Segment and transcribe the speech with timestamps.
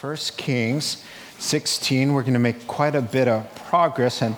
[0.00, 1.02] 1 Kings
[1.40, 2.12] 16.
[2.12, 4.36] We're going to make quite a bit of progress and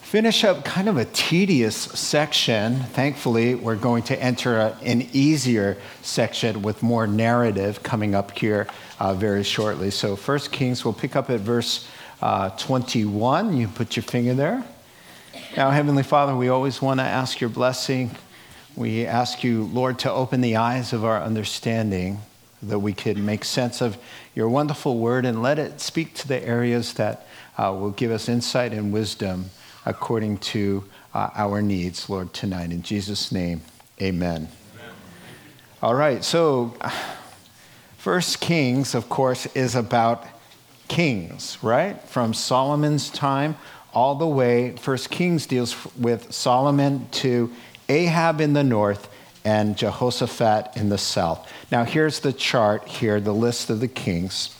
[0.00, 2.76] finish up kind of a tedious section.
[2.76, 8.66] Thankfully, we're going to enter a, an easier section with more narrative coming up here
[8.98, 9.90] uh, very shortly.
[9.90, 11.86] So, 1 Kings, we'll pick up at verse
[12.22, 13.54] uh, 21.
[13.54, 14.64] You put your finger there.
[15.54, 18.10] Now, Heavenly Father, we always want to ask your blessing.
[18.74, 22.20] We ask you, Lord, to open the eyes of our understanding
[22.62, 23.98] that we can make sense of
[24.34, 27.26] your wonderful word and let it speak to the areas that
[27.58, 29.46] uh, will give us insight and wisdom
[29.84, 32.70] according to uh, our needs, Lord, tonight.
[32.70, 33.62] In Jesus' name,
[34.00, 34.48] amen.
[34.76, 34.94] amen.
[35.82, 36.74] All right, so
[37.98, 40.26] First Kings, of course, is about
[40.88, 42.00] kings, right?
[42.08, 43.56] From Solomon's time
[43.94, 44.76] all the way.
[44.76, 47.52] First Kings deals with Solomon to
[47.88, 49.08] Ahab in the north
[49.44, 51.50] and Jehoshaphat in the south.
[51.70, 54.54] Now, here's the chart here, the list of the kings.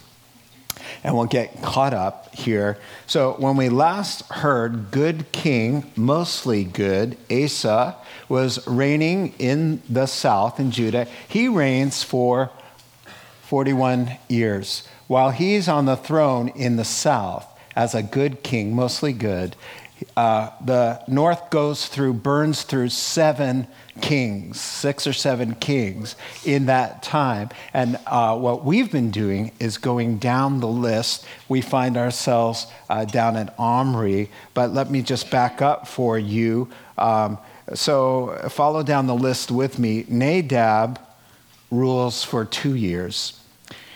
[1.05, 2.79] And we'll get caught up here.
[3.07, 7.97] So, when we last heard, good king, mostly good, Asa,
[8.29, 11.07] was reigning in the south in Judah.
[11.29, 12.51] He reigns for
[13.43, 14.87] 41 years.
[15.07, 17.47] While he's on the throne in the south
[17.77, 19.57] as a good king, mostly good,
[20.17, 23.67] uh, the north goes through, burns through seven
[24.01, 27.51] kings, six or seven kings in that time.
[27.75, 31.27] And uh, what we've been doing is going down the list.
[31.49, 36.71] We find ourselves uh, down at Omri, but let me just back up for you.
[36.97, 37.39] Um,
[37.75, 40.05] so follow down the list with me.
[40.09, 40.99] Nadab
[41.71, 43.39] rules for two years.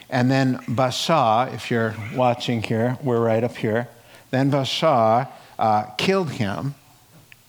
[0.08, 3.88] And then Baasha, if you're watching here, we're right up here.
[4.30, 6.74] Then Baasha uh, killed him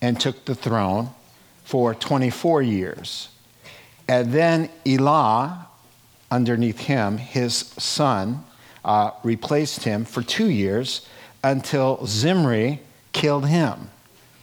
[0.01, 1.09] and took the throne
[1.67, 3.27] for 24 years.
[4.07, 5.67] And then Elah,
[6.31, 8.45] underneath him, his son,
[8.85, 11.05] uh, replaced him for two years
[11.43, 12.79] until Zimri
[13.11, 13.89] killed him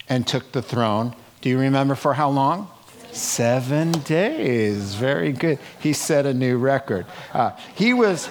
[0.07, 1.17] and took the throne.
[1.41, 2.69] Do you remember for how long?
[3.13, 4.95] Seven days.
[4.95, 5.59] Very good.
[5.81, 7.07] He set a new record.
[7.33, 8.29] Uh, he was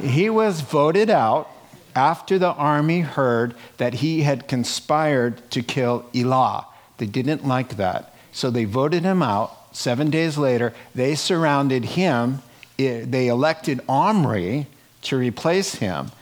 [0.00, 1.48] he was voted out
[1.94, 6.66] after the army heard that he had conspired to kill Elah.
[7.02, 8.14] They didn't like that.
[8.30, 9.74] So they voted him out.
[9.74, 12.42] Seven days later, they surrounded him.
[12.76, 14.68] They elected Omri
[15.02, 16.12] to replace him.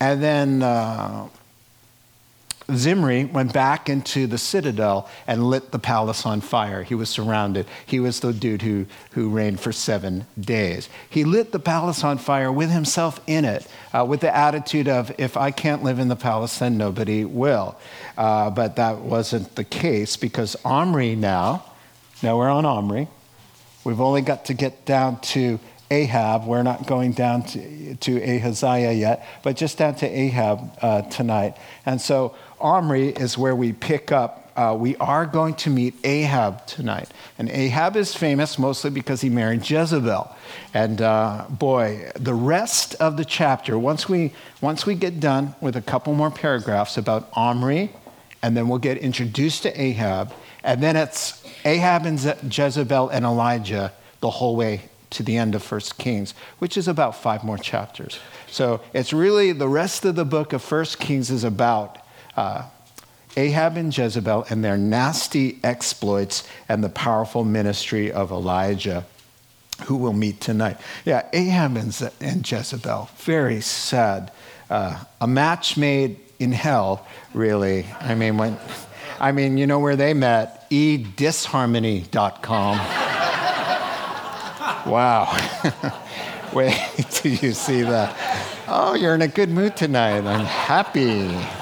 [0.00, 1.28] And then uh,
[2.74, 6.82] Zimri went back into the citadel and lit the palace on fire.
[6.82, 7.66] He was surrounded.
[7.86, 10.88] He was the dude who, who reigned for seven days.
[11.08, 15.12] He lit the palace on fire with himself in it, uh, with the attitude of,
[15.18, 17.78] if I can't live in the palace, then nobody will.
[18.16, 21.64] Uh, but that wasn't the case because Omri now,
[22.22, 23.08] now we're on Omri.
[23.84, 25.58] We've only got to get down to
[25.90, 26.46] Ahab.
[26.46, 31.56] We're not going down to, to Ahaziah yet, but just down to Ahab uh, tonight.
[31.84, 34.52] And so Omri is where we pick up.
[34.56, 37.08] Uh, we are going to meet Ahab tonight.
[37.38, 40.34] And Ahab is famous mostly because he married Jezebel.
[40.74, 45.76] And uh, boy, the rest of the chapter, once we, once we get done with
[45.76, 47.90] a couple more paragraphs about Omri,
[48.42, 50.32] and then we'll get introduced to Ahab,
[50.62, 52.18] and then it's Ahab and
[52.54, 57.16] Jezebel and Elijah the whole way to the end of First Kings, which is about
[57.16, 58.18] five more chapters.
[58.48, 61.98] So it's really the rest of the book of First Kings is about
[62.40, 62.64] uh,
[63.36, 69.04] Ahab and Jezebel and their nasty exploits and the powerful ministry of Elijah,
[69.84, 70.78] who we'll meet tonight.
[71.04, 74.32] Yeah, Ahab and, Jezebel, very sad.
[74.70, 77.84] Uh, a match made in hell, really.
[78.00, 78.58] I mean, when,
[79.20, 80.56] I mean, you know where they met?
[80.70, 82.78] edisharmony.com.
[84.90, 85.26] wow.
[86.54, 86.74] Wait
[87.10, 88.16] till you see that.
[88.66, 90.24] Oh, you're in a good mood tonight.
[90.24, 91.59] I'm happy.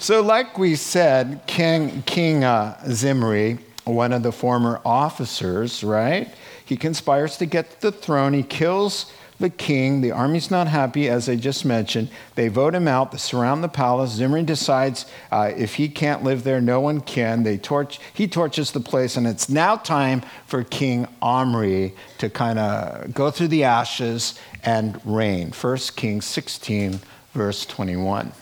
[0.00, 6.32] So, like we said, King, King uh, Zimri, one of the former officers, right?
[6.64, 8.32] He conspires to get the throne.
[8.32, 10.00] He kills the king.
[10.00, 12.10] The army's not happy, as I just mentioned.
[12.36, 13.10] They vote him out.
[13.10, 14.12] They surround the palace.
[14.12, 17.42] Zimri decides uh, if he can't live there, no one can.
[17.42, 17.98] They torch.
[18.14, 23.32] He torches the place, and it's now time for King Omri to kind of go
[23.32, 25.50] through the ashes and reign.
[25.50, 27.00] First Kings 16,
[27.34, 28.32] verse 21.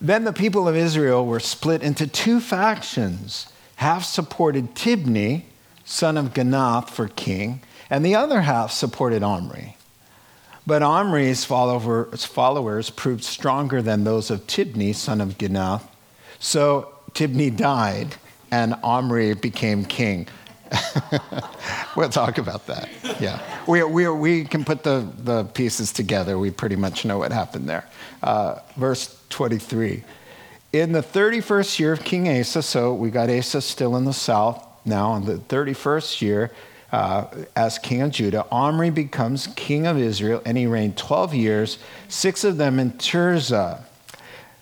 [0.00, 3.52] Then the people of Israel were split into two factions.
[3.76, 5.44] Half supported Tibni,
[5.84, 7.60] son of Ginath, for king,
[7.90, 9.76] and the other half supported Omri.
[10.66, 15.82] But Omri's followers, proved stronger than those of Tibni, son of Ginath.
[16.38, 18.16] So Tibni died,
[18.50, 20.28] and Omri became king.
[21.96, 22.88] we'll talk about that.
[23.18, 23.40] Yeah.
[23.66, 26.38] We, we, we can put the, the pieces together.
[26.38, 27.86] We pretty much know what happened there.
[28.22, 30.02] Uh, verse 23.
[30.72, 34.64] In the 31st year of King Asa, so we got Asa still in the south
[34.84, 36.50] now, in the 31st year,
[36.90, 41.78] uh, as king of Judah, Omri becomes king of Israel, and he reigned 12 years,
[42.08, 43.82] six of them in Tirzah.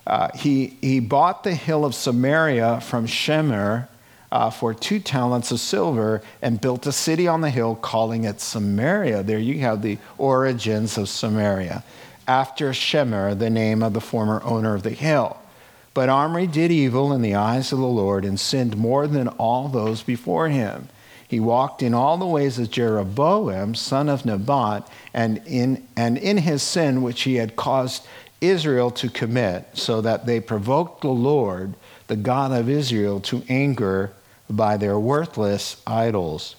[0.06, 3.88] Uh, he, he bought the hill of Samaria from Shemer
[4.30, 8.40] uh, for two talents of silver and built a city on the hill, calling it
[8.40, 9.22] Samaria.
[9.22, 11.84] There you have the origins of Samaria,
[12.26, 15.38] after Shemer, the name of the former owner of the hill.
[15.94, 19.69] But Omri did evil in the eyes of the Lord and sinned more than all
[19.69, 20.88] those before him.
[21.26, 26.38] He walked in all the ways of Jeroboam, son of Nebat, and in, and in
[26.38, 28.06] his sin which he had caused
[28.40, 31.75] Israel to commit, so that they provoked the Lord,
[32.06, 34.12] the God of Israel, to anger
[34.49, 36.55] by their worthless idols.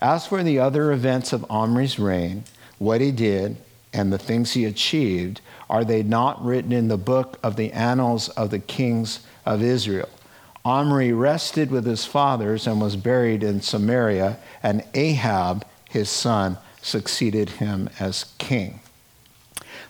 [0.00, 2.44] As for the other events of Omri's reign,
[2.78, 3.58] what he did,
[3.92, 8.28] and the things he achieved, are they not written in the book of the annals
[8.30, 10.08] of the kings of Israel?
[10.64, 17.50] Omri rested with his fathers and was buried in Samaria, and Ahab, his son, succeeded
[17.50, 18.80] him as king.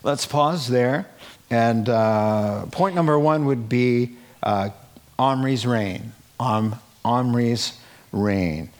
[0.02, 1.08] Let's pause there.
[1.50, 4.70] And uh, point number one would be uh,
[5.18, 6.12] Omri's reign.
[6.38, 7.78] Om, Omri's
[8.12, 8.70] reign.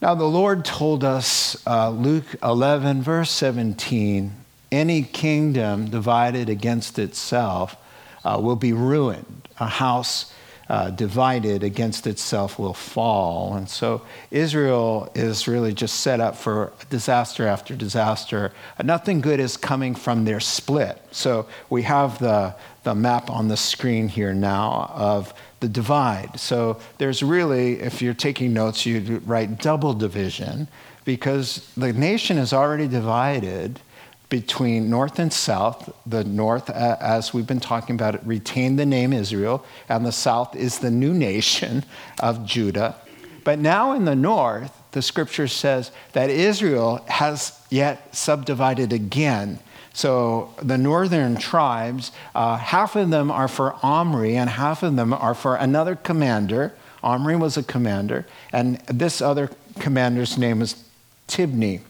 [0.00, 4.32] Now, the Lord told us, uh, Luke 11, verse 17,
[4.70, 7.76] any kingdom divided against itself
[8.24, 9.48] uh, will be ruined.
[9.58, 10.32] A house
[10.68, 13.54] uh, divided against itself will fall.
[13.56, 18.52] And so Israel is really just set up for disaster after disaster.
[18.84, 21.02] Nothing good is coming from their split.
[21.10, 22.54] So we have the,
[22.84, 26.38] the map on the screen here now of the divide.
[26.38, 30.68] So there's really, if you're taking notes, you write double division
[31.04, 33.80] because the nation is already divided
[34.28, 35.92] between north and south.
[36.06, 40.54] The north, as we've been talking about it, retained the name Israel, and the south
[40.54, 41.84] is the new nation
[42.20, 42.96] of Judah.
[43.44, 49.58] But now in the north, the scripture says that Israel has yet subdivided again.
[49.98, 55.12] So the northern tribes, uh, half of them are for Omri, and half of them
[55.12, 56.72] are for another commander.
[57.02, 59.50] Omri was a commander, and this other
[59.80, 60.84] commander's name is
[61.26, 61.80] Tibni.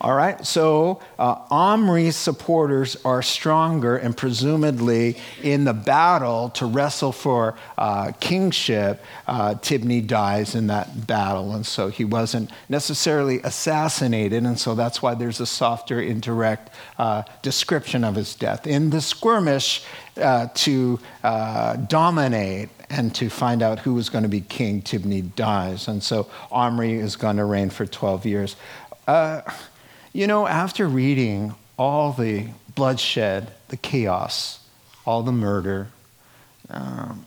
[0.00, 7.12] All right, so uh, Omri's supporters are stronger and presumably in the battle to wrestle
[7.12, 9.02] for uh, kingship.
[9.26, 15.02] Uh, Tibni dies in that battle, and so he wasn't necessarily assassinated, and so that's
[15.02, 18.66] why there's a softer, indirect uh, description of his death.
[18.66, 19.84] In the skirmish
[20.16, 25.34] uh, to uh, dominate and to find out who was going to be king, Tibni
[25.34, 28.56] dies, and so Omri is going to reign for 12 years.
[29.06, 29.42] Uh,
[30.12, 34.60] you know, after reading all the bloodshed, the chaos,
[35.06, 35.88] all the murder,
[36.68, 37.26] um,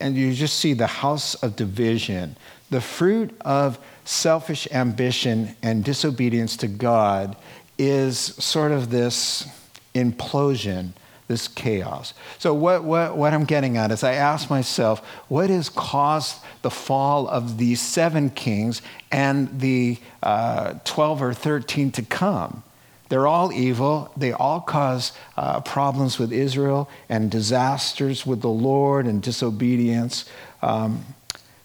[0.00, 2.36] and you just see the house of division,
[2.70, 7.36] the fruit of selfish ambition and disobedience to God
[7.78, 9.46] is sort of this
[9.94, 10.92] implosion
[11.28, 12.14] this chaos.
[12.38, 16.70] So, what, what, what I'm getting at is I ask myself, what has caused the
[16.70, 22.62] fall of these seven kings and the uh, 12 or 13 to come?
[23.08, 24.12] They're all evil.
[24.16, 30.24] They all cause uh, problems with Israel and disasters with the Lord and disobedience.
[30.62, 31.04] Um,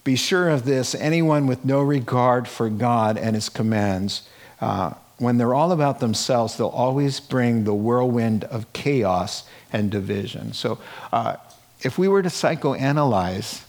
[0.03, 4.27] be sure of this anyone with no regard for God and his commands
[4.59, 10.51] uh, when they're all about themselves, they'll always bring the whirlwind of chaos and division.
[10.51, 10.79] So,
[11.13, 11.35] uh,
[11.83, 13.63] if we were to psychoanalyze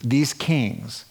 [0.00, 1.04] these kings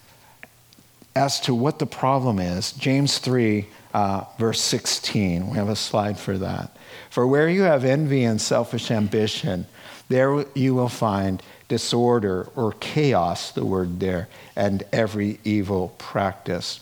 [1.13, 6.17] as to what the problem is, James 3, uh, verse 16, we have a slide
[6.17, 6.75] for that.
[7.09, 9.67] For where you have envy and selfish ambition,
[10.07, 16.79] there you will find disorder or chaos, the word there, and every evil practice.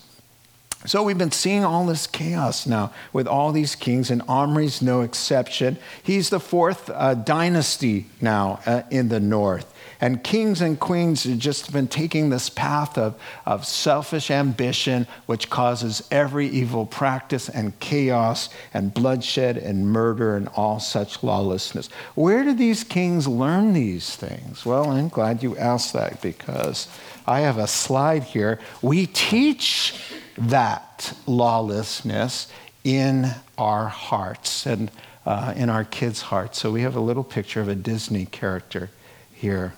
[0.86, 5.00] So we've been seeing all this chaos now with all these kings, and Omri's no
[5.00, 5.78] exception.
[6.02, 9.72] He's the fourth uh, dynasty now uh, in the north.
[9.98, 15.48] And kings and queens have just been taking this path of, of selfish ambition, which
[15.48, 21.88] causes every evil practice and chaos and bloodshed and murder and all such lawlessness.
[22.14, 24.66] Where do these kings learn these things?
[24.66, 26.88] Well, I'm glad you asked that because
[27.26, 28.60] I have a slide here.
[28.82, 29.94] We teach
[30.36, 32.48] that lawlessness
[32.82, 34.90] in our hearts and
[35.26, 36.58] uh, in our kids' hearts.
[36.58, 38.90] So we have a little picture of a Disney character
[39.32, 39.74] here.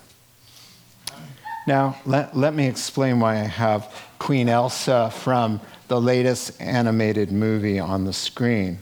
[1.65, 7.79] Now, let, let me explain why I have Queen Elsa from the latest animated movie
[7.79, 8.79] on the screen.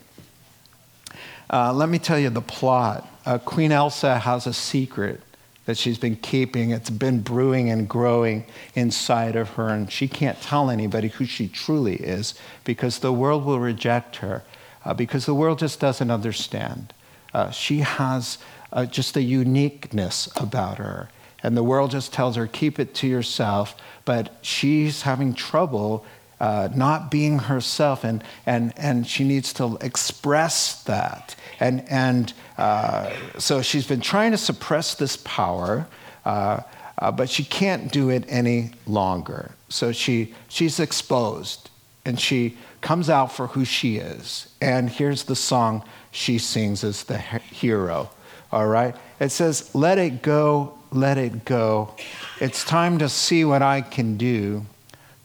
[1.51, 3.08] Uh, let me tell you the plot.
[3.25, 5.22] Uh, Queen Elsa has a secret
[5.66, 6.72] that she's been keeping.
[6.72, 8.46] It's been brewing and growing
[8.76, 13.46] inside of her, and she can't tell anybody who she truly is because the world
[13.46, 14.44] will reject her,
[14.84, 16.94] uh, because the world just doesn't understand.
[17.34, 18.38] Uh, she has
[18.72, 21.10] uh, just a uniqueness about her,
[21.42, 26.06] and the world just tells her, keep it to yourself, but she's having trouble.
[26.38, 31.34] Uh, not being herself, and, and, and she needs to express that.
[31.60, 35.88] And, and uh, so she's been trying to suppress this power,
[36.26, 36.62] uh,
[36.98, 39.52] uh, but she can't do it any longer.
[39.70, 41.70] So she, she's exposed
[42.06, 44.48] and she comes out for who she is.
[44.62, 48.10] And here's the song she sings as the hero.
[48.52, 48.96] All right?
[49.20, 51.94] It says, Let it go, let it go.
[52.40, 54.66] It's time to see what I can do,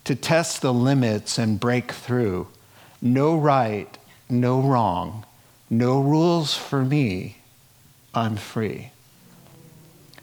[0.05, 2.47] to test the limits and break through.
[3.01, 3.97] No right,
[4.29, 5.25] no wrong
[5.71, 7.37] no rules for me.
[8.13, 8.91] I'm free.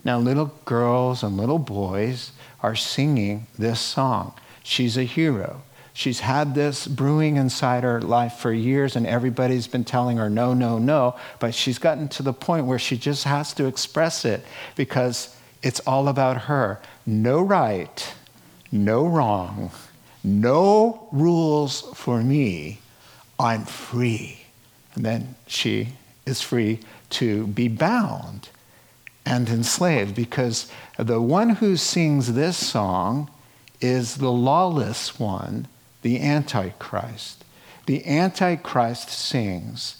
[0.04, 4.34] Now, little girls and little boys are singing this song.
[4.62, 5.62] She's a hero.
[5.94, 10.52] She's had this brewing inside her life for years, and everybody's been telling her no,
[10.52, 11.16] no, no.
[11.40, 14.44] But she's gotten to the point where she just has to express it
[14.76, 16.78] because it's all about her.
[17.06, 18.14] No right,
[18.70, 19.70] no wrong,
[20.22, 22.80] no rules for me.
[23.40, 24.44] I'm free.
[24.98, 25.90] Then she
[26.26, 28.50] is free to be bound
[29.24, 33.30] and enslaved because the one who sings this song
[33.80, 35.68] is the lawless one,
[36.02, 37.44] the Antichrist.
[37.86, 39.98] The Antichrist sings,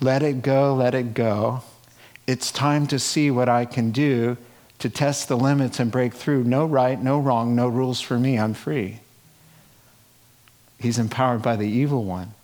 [0.00, 1.62] Let it go, let it go.
[2.26, 4.36] It's time to see what I can do
[4.78, 6.44] to test the limits and break through.
[6.44, 8.38] No right, no wrong, no rules for me.
[8.38, 9.00] I'm free.
[10.78, 12.34] He's empowered by the evil one.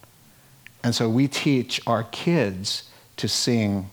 [0.85, 2.85] And so we teach our kids
[3.17, 3.91] to sing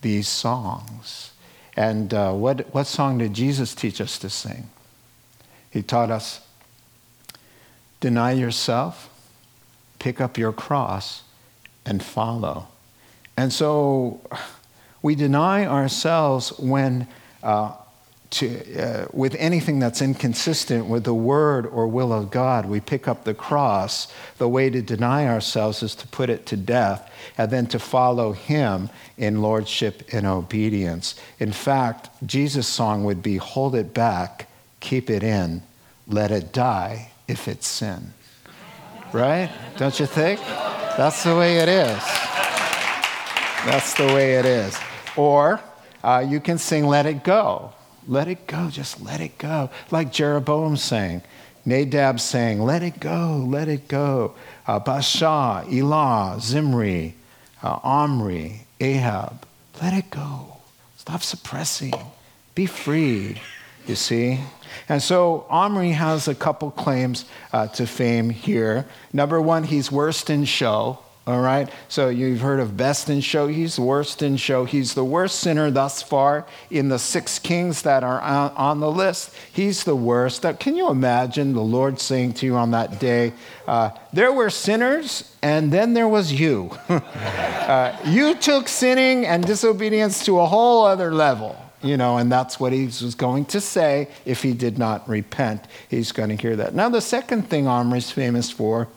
[0.00, 1.32] these songs.
[1.76, 4.70] And uh, what, what song did Jesus teach us to sing?
[5.70, 6.40] He taught us
[8.00, 9.08] deny yourself,
[9.98, 11.22] pick up your cross,
[11.84, 12.66] and follow.
[13.36, 14.20] And so
[15.02, 17.06] we deny ourselves when
[17.42, 17.74] uh,
[18.32, 22.66] to, uh, with anything that's inconsistent with the word or will of God.
[22.66, 24.12] We pick up the cross.
[24.38, 28.32] The way to deny ourselves is to put it to death and then to follow
[28.32, 31.14] Him in lordship and obedience.
[31.38, 34.48] In fact, Jesus' song would be hold it back,
[34.80, 35.62] keep it in,
[36.08, 38.14] let it die if it's sin.
[39.12, 39.50] Right?
[39.76, 40.40] Don't you think?
[40.40, 42.02] That's the way it is.
[43.64, 44.76] That's the way it is.
[45.16, 45.60] Or
[46.02, 47.72] uh, you can sing Let It Go.
[48.06, 49.70] Let it go, just let it go.
[49.90, 51.22] Like Jeroboam saying,
[51.64, 54.34] Nadab saying, Let it go, let it go.
[54.66, 57.14] Uh, Elah, Zimri,
[57.62, 59.46] uh, Omri, Ahab,
[59.80, 60.56] let it go.
[60.96, 61.92] Stop suppressing.
[62.54, 63.40] Be free,
[63.86, 64.40] you see?
[64.88, 68.86] And so Omri has a couple claims uh, to fame here.
[69.12, 70.98] Number one, he's worst in show.
[71.24, 71.70] All right?
[71.88, 73.46] So you've heard of best in show.
[73.46, 74.64] He's worst in show.
[74.64, 79.32] He's the worst sinner thus far in the six kings that are on the list.
[79.52, 80.44] He's the worst.
[80.58, 83.32] Can you imagine the Lord saying to you on that day,
[83.68, 86.76] uh, There were sinners, and then there was you.
[86.88, 91.56] uh, you took sinning and disobedience to a whole other level.
[91.84, 95.64] You know, and that's what he was going to say if he did not repent.
[95.88, 96.74] He's going to hear that.
[96.74, 98.88] Now, the second thing Omri's famous for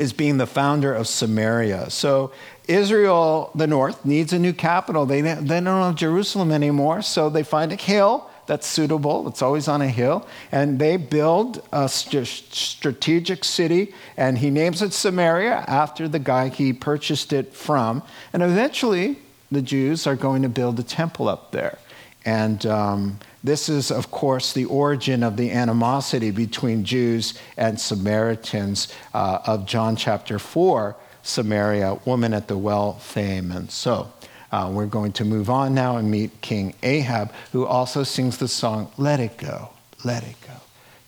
[0.00, 1.90] is being the founder of Samaria.
[1.90, 2.32] So
[2.66, 5.04] Israel, the north, needs a new capital.
[5.04, 9.28] They, they don't have Jerusalem anymore, so they find a hill that's suitable.
[9.28, 10.26] It's always on a hill.
[10.50, 16.48] And they build a st- strategic city, and he names it Samaria after the guy
[16.48, 18.02] he purchased it from.
[18.32, 19.18] And eventually,
[19.52, 21.78] the Jews are going to build a temple up there.
[22.24, 28.92] And um, this is, of course, the origin of the animosity between Jews and Samaritans
[29.14, 33.50] uh, of John chapter 4, Samaria, woman at the well fame.
[33.50, 34.12] And so
[34.52, 38.48] uh, we're going to move on now and meet King Ahab, who also sings the
[38.48, 39.70] song, Let It Go,
[40.04, 40.54] Let It Go.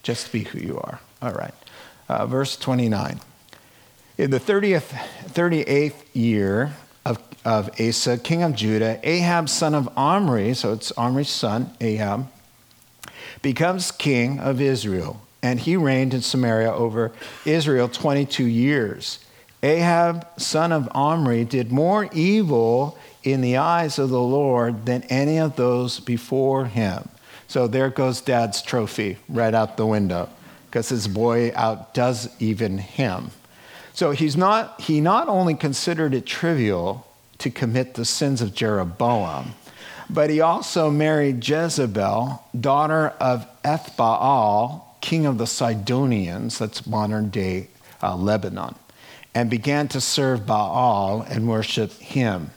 [0.02, 1.00] Just be who you are.
[1.20, 1.54] All right.
[2.08, 3.20] Uh, verse 29.
[4.16, 4.94] In the 30th,
[5.28, 6.74] 38th year
[7.04, 12.28] of of Asa, king of Judah, Ahab, son of Omri, so it's Omri's son, Ahab,
[13.40, 15.20] becomes king of Israel.
[15.42, 17.10] And he reigned in Samaria over
[17.44, 19.18] Israel 22 years.
[19.62, 25.38] Ahab, son of Omri, did more evil in the eyes of the Lord than any
[25.38, 27.08] of those before him.
[27.48, 30.28] So there goes dad's trophy right out the window
[30.66, 33.30] because his boy outdoes even him.
[33.94, 37.06] So he's not, he not only considered it trivial
[37.38, 39.54] to commit the sins of Jeroboam,
[40.08, 47.68] but he also married Jezebel, daughter of Ethbaal, king of the Sidonians, that's modern day
[48.02, 48.74] uh, Lebanon,
[49.34, 52.50] and began to serve Baal and worship him.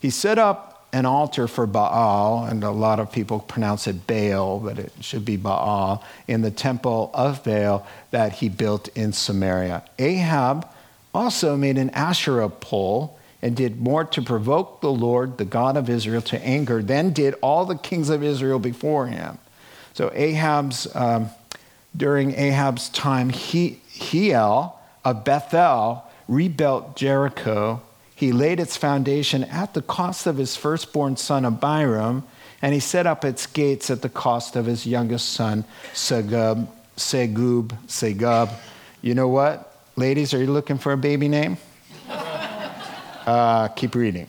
[0.00, 4.60] He set up an altar for Baal, and a lot of people pronounce it Baal,
[4.60, 9.82] but it should be Baal, in the temple of Baal that he built in Samaria.
[9.98, 10.68] Ahab
[11.14, 15.88] also made an Asherah pole and did more to provoke the Lord, the God of
[15.90, 19.38] Israel, to anger than did all the kings of Israel before him.
[19.94, 21.30] So Ahab's, um,
[21.96, 27.82] during Ahab's time, he, Hiel of Bethel rebuilt Jericho
[28.22, 32.22] he laid its foundation at the cost of his firstborn son Abiram,
[32.62, 37.76] and he set up its gates at the cost of his youngest son Segub, Segub,
[37.88, 38.54] Segub.
[39.00, 39.76] You know what?
[39.96, 41.56] Ladies, are you looking for a baby name?
[43.24, 44.26] Uh, keep reading.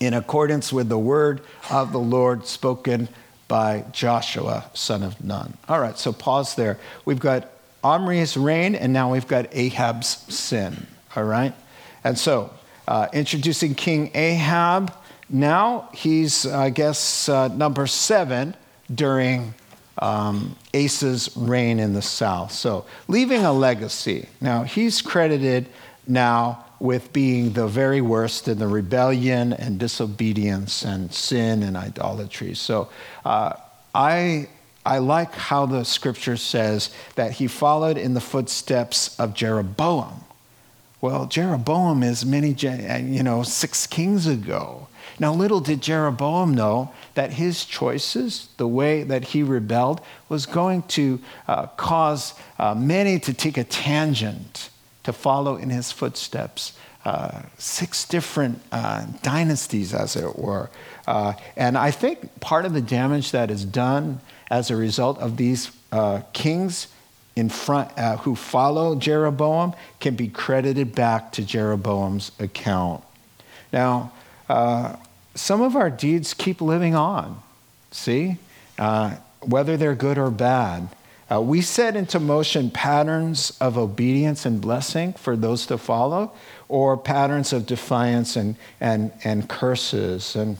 [0.00, 3.06] In accordance with the word of the Lord spoken
[3.48, 5.58] by Joshua, son of Nun.
[5.68, 6.78] All right, so pause there.
[7.04, 7.50] We've got
[7.84, 10.86] Omri's reign, and now we've got Ahab's sin.
[11.14, 11.52] All right?
[12.04, 12.50] And so,
[12.88, 14.92] uh, introducing King Ahab.
[15.28, 18.56] Now he's, I guess, uh, number seven
[18.92, 19.54] during
[19.98, 22.52] um, Asa's reign in the south.
[22.52, 24.28] So, leaving a legacy.
[24.40, 25.68] Now, he's credited
[26.06, 32.54] now with being the very worst in the rebellion and disobedience and sin and idolatry.
[32.54, 32.88] So,
[33.24, 33.54] uh,
[33.94, 34.48] I
[34.84, 40.19] I like how the scripture says that he followed in the footsteps of Jeroboam.
[41.00, 44.88] Well, Jeroboam is many, uh, you know, six kings ago.
[45.18, 50.82] Now, little did Jeroboam know that his choices, the way that he rebelled, was going
[50.88, 54.68] to uh, cause uh, many to take a tangent
[55.04, 56.76] to follow in his footsteps.
[57.02, 60.68] Uh, six different uh, dynasties, as it were.
[61.06, 65.38] Uh, and I think part of the damage that is done as a result of
[65.38, 65.70] these
[66.34, 66.88] kings
[67.40, 73.02] in front, uh, who follow Jeroboam can be credited back to Jeroboam's account.
[73.72, 74.12] Now,
[74.46, 74.96] uh,
[75.34, 77.42] some of our deeds keep living on,
[77.92, 78.36] see,
[78.78, 80.88] uh, whether they're good or bad.
[81.32, 86.32] Uh, we set into motion patterns of obedience and blessing for those to follow,
[86.68, 90.36] or patterns of defiance and, and, and curses.
[90.36, 90.58] And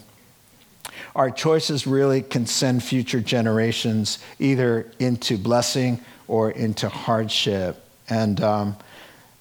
[1.15, 5.99] our choices really can send future generations either into blessing
[6.31, 7.83] or into hardship.
[8.07, 8.77] And um,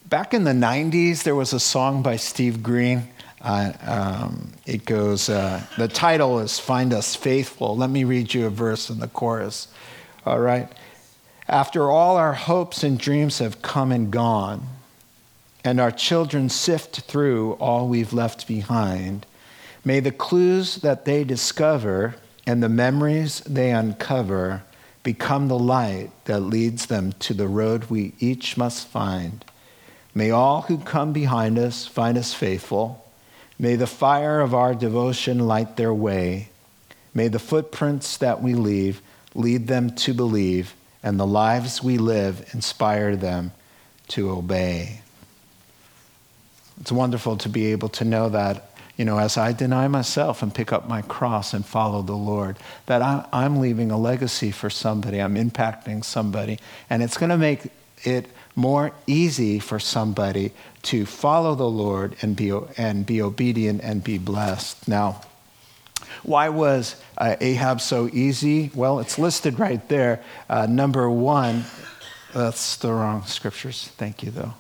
[0.09, 3.09] back in the 90s, there was a song by Steve Green.
[3.41, 7.77] Uh, um, it goes, uh, the title is Find Us Faithful.
[7.77, 9.69] Let me read you a verse in the chorus.
[10.27, 10.69] All right.
[11.47, 14.67] After all our hopes and dreams have come and gone,
[15.63, 19.27] and our children sift through all we've left behind,
[19.85, 22.17] may the clues that they discover
[22.49, 24.65] and the memories they uncover
[25.03, 29.45] become the light that leads them to the road we each must find.
[30.15, 33.07] May all who come behind us find us faithful.
[33.59, 36.51] May the fire of our devotion light their way.
[37.15, 39.03] May the footprints that we leave
[39.35, 43.53] lead them to believe, and the lives we live inspire them
[44.09, 45.03] to obey.
[46.81, 50.55] It's wonderful to be able to know that you know, as I deny myself and
[50.55, 55.21] pick up my cross and follow the Lord, that I'm leaving a legacy for somebody,
[55.21, 57.71] I'm impacting somebody, and it's going to make
[58.05, 58.27] it
[58.57, 64.19] more easy for somebody to follow the Lord and be, and be obedient and be
[64.19, 64.89] blessed.
[64.89, 65.23] Now,
[66.23, 68.71] why was uh, Ahab so easy?
[68.75, 70.23] Well, it's listed right there.
[70.49, 71.65] Uh, number one,
[72.35, 73.89] that's the wrong scriptures.
[73.97, 74.55] Thank you, though.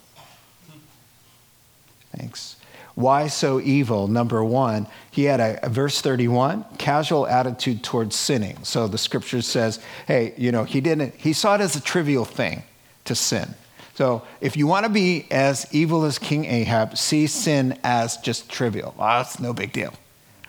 [2.16, 2.57] Thanks.
[3.01, 4.09] Why so evil?
[4.09, 8.59] Number one, he had a, a, verse 31, casual attitude towards sinning.
[8.63, 12.25] So the scripture says, hey, you know, he didn't, he saw it as a trivial
[12.25, 12.63] thing
[13.07, 13.55] to sin.
[13.95, 18.49] So if you want to be as evil as King Ahab, see sin as just
[18.49, 18.95] trivial.
[18.97, 19.93] Well, that's no big deal.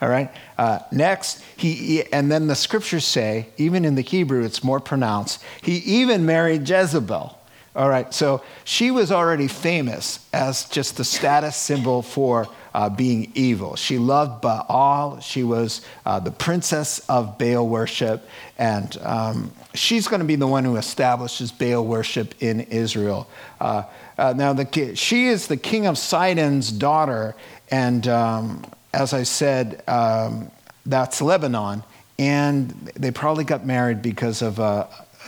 [0.00, 0.30] All right.
[0.58, 5.42] Uh, next, he and then the scriptures say, even in the Hebrew, it's more pronounced.
[5.62, 7.38] He even married Jezebel.
[7.74, 13.32] All right, so she was already famous as just the status symbol for uh, being
[13.34, 13.76] evil.
[13.76, 15.20] She loved Baal.
[15.20, 18.28] She was uh, the princess of Baal worship.
[18.58, 23.26] And um, she's going to be the one who establishes Baal worship in Israel.
[23.60, 23.84] Uh,
[24.18, 27.34] uh now, the, she is the king of Sidon's daughter.
[27.70, 30.50] And um, as I said, um,
[30.84, 31.84] that's Lebanon.
[32.18, 34.86] and they probably got married because of uh,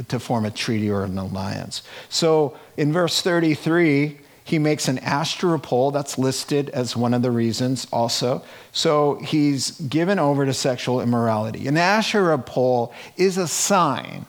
[0.09, 1.83] to form a treaty or an alliance.
[2.09, 7.31] So in verse 33, he makes an Asherah pole that's listed as one of the
[7.31, 8.45] reasons also.
[8.73, 11.67] So he's given over to sexual immorality.
[11.67, 14.27] An Asherah pole is a sign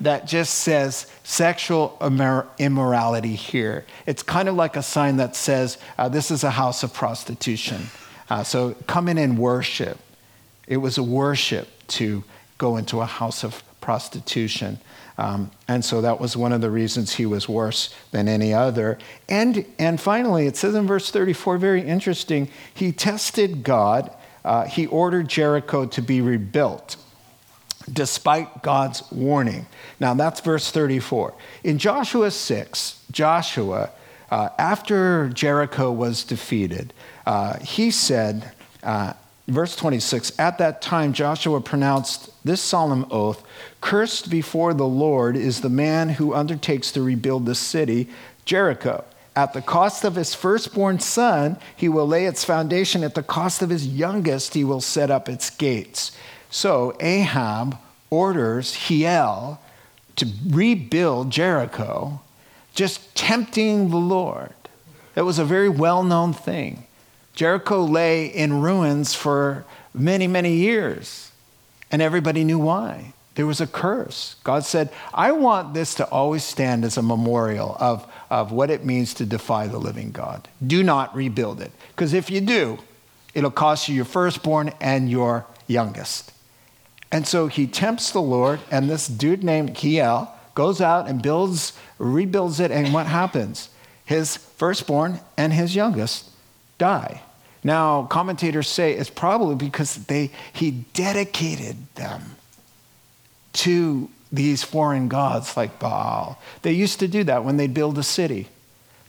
[0.00, 1.98] that just says sexual
[2.58, 3.84] immorality here.
[4.04, 7.86] It's kind of like a sign that says uh, this is a house of prostitution.
[8.28, 9.98] Uh, so come in and worship.
[10.68, 12.24] It was a worship to
[12.58, 14.78] go into a house of prostitution.
[15.18, 18.98] Um, and so that was one of the reasons he was worse than any other.
[19.28, 24.10] And, and finally, it says in verse 34, very interesting, he tested God.
[24.44, 26.96] Uh, he ordered Jericho to be rebuilt
[27.92, 29.66] despite God's warning.
[30.00, 31.34] Now, that's verse 34.
[31.64, 33.90] In Joshua 6, Joshua,
[34.30, 36.92] uh, after Jericho was defeated,
[37.26, 38.52] uh, he said,
[38.82, 39.12] uh,
[39.46, 43.44] verse 26, at that time Joshua pronounced this solemn oath
[43.80, 48.08] Cursed before the Lord is the man who undertakes to rebuild the city,
[48.44, 49.04] Jericho.
[49.36, 53.04] At the cost of his firstborn son, he will lay its foundation.
[53.04, 56.16] At the cost of his youngest, he will set up its gates.
[56.50, 57.76] So Ahab
[58.08, 59.58] orders Hiel
[60.16, 62.20] to rebuild Jericho,
[62.74, 64.54] just tempting the Lord.
[65.14, 66.85] That was a very well known thing.
[67.36, 71.30] Jericho lay in ruins for many, many years,
[71.92, 73.12] and everybody knew why.
[73.34, 74.36] There was a curse.
[74.42, 78.86] God said, I want this to always stand as a memorial of, of what it
[78.86, 80.48] means to defy the living God.
[80.66, 82.78] Do not rebuild it, because if you do,
[83.34, 86.32] it'll cost you your firstborn and your youngest.
[87.12, 91.74] And so he tempts the Lord, and this dude named Hiel goes out and builds,
[91.98, 93.68] rebuilds it, and what happens?
[94.06, 96.30] His firstborn and his youngest
[96.78, 97.22] die.
[97.64, 102.36] Now, commentators say it's probably because they, he dedicated them
[103.54, 106.38] to these foreign gods like Baal.
[106.62, 108.48] They used to do that when they'd build a city.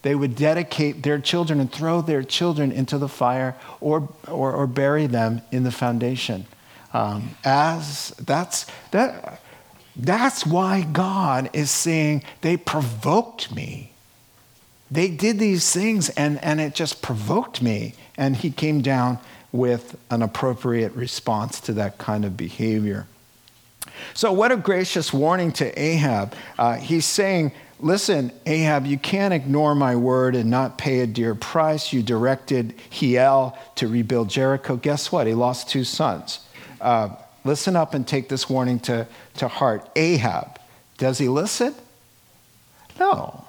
[0.02, 4.68] They would dedicate their children and throw their children into the fire or, or, or
[4.68, 6.46] bury them in the foundation.
[6.94, 9.42] Um, as that's, that,
[9.96, 13.92] that's why God is saying, they provoked me.
[14.90, 19.20] They did these things and, and it just provoked me and he came down
[19.52, 23.08] with an appropriate response to that kind of behavior.
[24.14, 26.36] So, what a gracious warning to Ahab.
[26.58, 31.36] Uh, he's saying, Listen, Ahab, you can't ignore my word and not pay a dear
[31.36, 31.94] price.
[31.94, 34.78] You directed Hiel to rebuild Jericho.
[34.78, 35.28] Guess what?
[35.28, 36.40] He lost two sons.
[36.82, 37.10] Uh,
[37.44, 39.88] listen up and take this warning to, to heart.
[39.96, 40.60] Ahab,
[40.98, 41.76] does he listen?
[43.00, 43.47] No.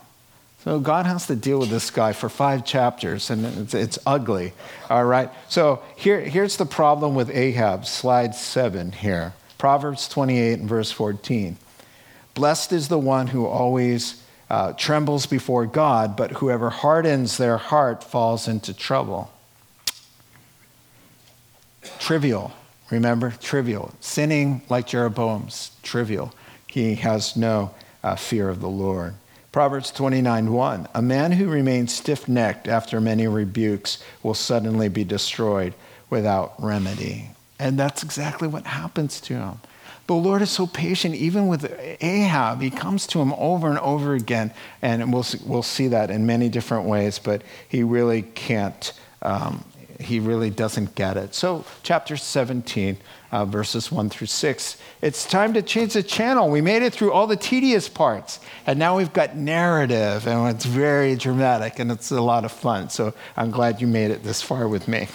[0.68, 4.52] So God has to deal with this guy for five chapters, and it's, it's ugly.
[4.90, 5.31] All right.
[5.48, 7.87] So here, here's the problem with Ahab.
[7.87, 9.33] Slide seven here.
[9.57, 11.57] Proverbs 28 and verse 14.
[12.35, 18.04] Blessed is the one who always uh, trembles before God, but whoever hardens their heart
[18.04, 19.33] falls into trouble.
[21.98, 22.52] Trivial.
[22.90, 23.33] Remember?
[23.40, 23.94] Trivial.
[24.00, 26.35] Sinning like Jeroboam's trivial.
[26.66, 29.14] He has no uh, fear of the Lord.
[29.58, 35.02] Proverbs 29 1 A man who remains stiff necked after many rebukes will suddenly be
[35.02, 35.74] destroyed
[36.10, 37.30] without remedy.
[37.58, 39.60] And that's exactly what happens to him.
[40.06, 42.60] The Lord is so patient, even with Ahab.
[42.60, 46.48] He comes to him over and over again, and we'll, we'll see that in many
[46.48, 48.92] different ways, but he really can't,
[49.22, 49.64] um,
[49.98, 51.34] he really doesn't get it.
[51.34, 52.96] So, chapter 17,
[53.30, 54.76] uh, verses 1 through 6.
[55.02, 56.48] It's time to change the channel.
[56.50, 60.64] We made it through all the tedious parts, and now we've got narrative, and it's
[60.64, 62.90] very dramatic, and it's a lot of fun.
[62.90, 65.08] So I'm glad you made it this far with me.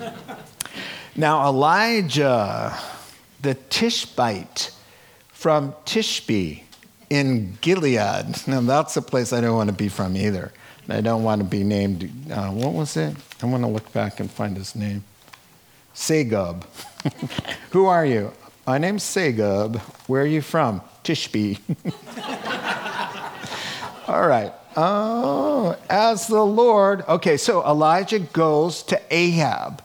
[1.16, 2.76] now, Elijah,
[3.40, 4.70] the Tishbite
[5.28, 6.62] from Tishbe
[7.10, 8.46] in Gilead.
[8.46, 10.52] Now, that's a place I don't want to be from either.
[10.88, 13.16] I don't want to be named, uh, what was it?
[13.42, 15.04] I want to look back and find his name.
[15.94, 16.64] Segub.
[17.70, 18.32] Who are you?
[18.66, 19.78] My name's Segub.
[20.08, 20.80] Where are you from?
[21.04, 21.60] Tishbe.
[24.08, 24.52] All right.
[24.76, 27.04] Oh, as the Lord.
[27.08, 29.82] Okay, so Elijah goes to Ahab,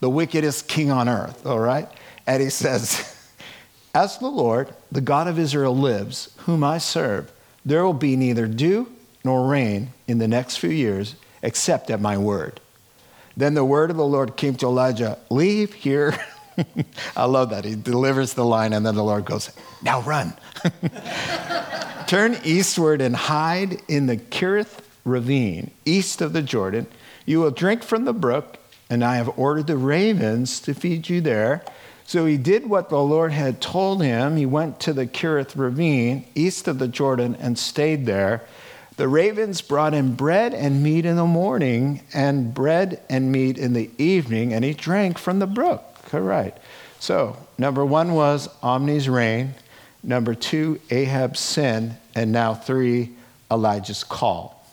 [0.00, 1.88] the wickedest king on earth, all right?
[2.26, 3.16] And he says,
[3.94, 7.32] As the Lord, the God of Israel, lives, whom I serve,
[7.64, 8.92] there will be neither dew
[9.24, 12.60] nor rain in the next few years except at my word.
[13.38, 16.12] Then the word of the Lord came to Elijah Leave here.
[17.16, 17.64] I love that.
[17.64, 20.32] He delivers the line, and then the Lord goes, Now run.
[22.08, 26.88] Turn eastward and hide in the Kerith ravine, east of the Jordan.
[27.26, 28.58] You will drink from the brook,
[28.90, 31.62] and I have ordered the ravens to feed you there.
[32.06, 34.36] So he did what the Lord had told him.
[34.36, 38.42] He went to the Kerith ravine east of the Jordan and stayed there.
[38.98, 43.72] The ravens brought him bread and meat in the morning, and bread and meat in
[43.72, 45.84] the evening, and he drank from the brook.
[46.12, 46.56] All right.
[46.98, 49.54] So, number one was Omri's reign.
[50.02, 51.96] Number two, Ahab's sin.
[52.16, 53.12] And now three,
[53.48, 54.66] Elijah's call.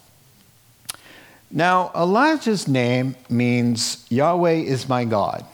[1.51, 5.45] Now, Elijah's name means Yahweh is my God.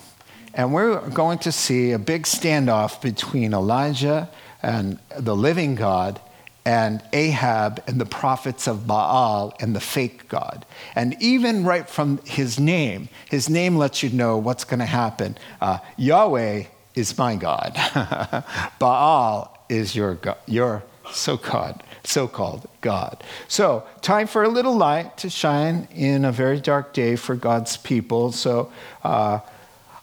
[0.53, 4.29] And we're going to see a big standoff between Elijah
[4.63, 6.21] and the living God
[6.65, 10.65] and Ahab and the prophets of Baal and the fake God.
[10.95, 15.37] And even right from his name, his name lets you know what's going to happen.
[15.59, 17.75] Uh, Yahweh is my God,
[18.79, 23.23] Baal is your, God, your so-called, so-called God.
[23.47, 27.77] So, time for a little light to shine in a very dark day for God's
[27.77, 28.31] people.
[28.31, 28.71] So,
[29.03, 29.39] uh,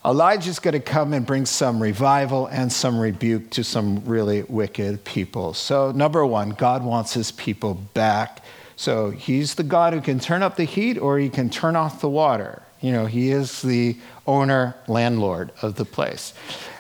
[0.09, 5.05] Elijah's going to come and bring some revival and some rebuke to some really wicked
[5.05, 5.53] people.
[5.53, 8.43] So, number one, God wants his people back.
[8.75, 12.01] So, he's the God who can turn up the heat or he can turn off
[12.01, 12.63] the water.
[12.81, 16.33] You know, he is the owner, landlord of the place.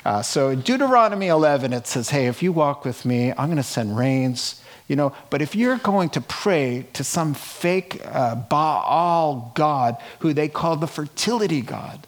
[0.06, 3.56] Uh, so, in Deuteronomy 11, it says, Hey, if you walk with me, I'm going
[3.58, 4.62] to send rains.
[4.86, 10.32] You know, but if you're going to pray to some fake uh, Baal god who
[10.32, 12.07] they call the fertility god,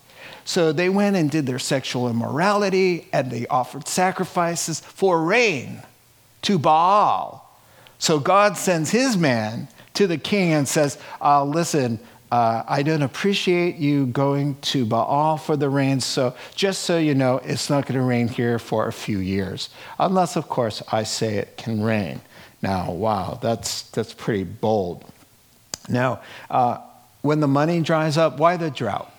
[0.51, 5.81] so they went and did their sexual immorality and they offered sacrifices for rain
[6.43, 7.49] to Baal.
[8.01, 12.01] So God sends his man to the king and says, uh, Listen,
[12.33, 17.15] uh, I don't appreciate you going to Baal for the rain, so just so you
[17.15, 19.69] know, it's not going to rain here for a few years.
[20.01, 22.23] Unless, of course, I say it can rain.
[22.61, 25.05] Now, wow, that's, that's pretty bold.
[25.89, 26.79] Now, uh,
[27.23, 29.15] when the money dries up, why the drought?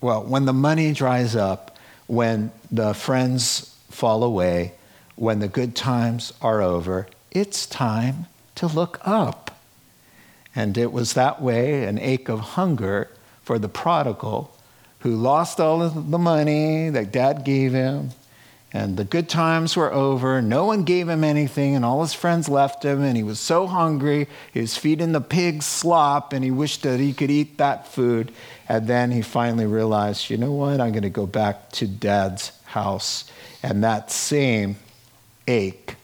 [0.00, 4.72] Well, when the money dries up, when the friends fall away,
[5.16, 9.58] when the good times are over, it's time to look up.
[10.56, 13.08] And it was that way an ache of hunger
[13.42, 14.56] for the prodigal
[15.00, 18.10] who lost all of the money that dad gave him.
[18.72, 20.40] And the good times were over.
[20.40, 23.02] No one gave him anything, and all his friends left him.
[23.02, 27.00] And he was so hungry, he was feeding the pigs slop, and he wished that
[27.00, 28.30] he could eat that food.
[28.70, 30.80] And then he finally realized, you know what?
[30.80, 33.28] I'm going to go back to dad's house.
[33.64, 34.76] And that same
[35.48, 35.96] ache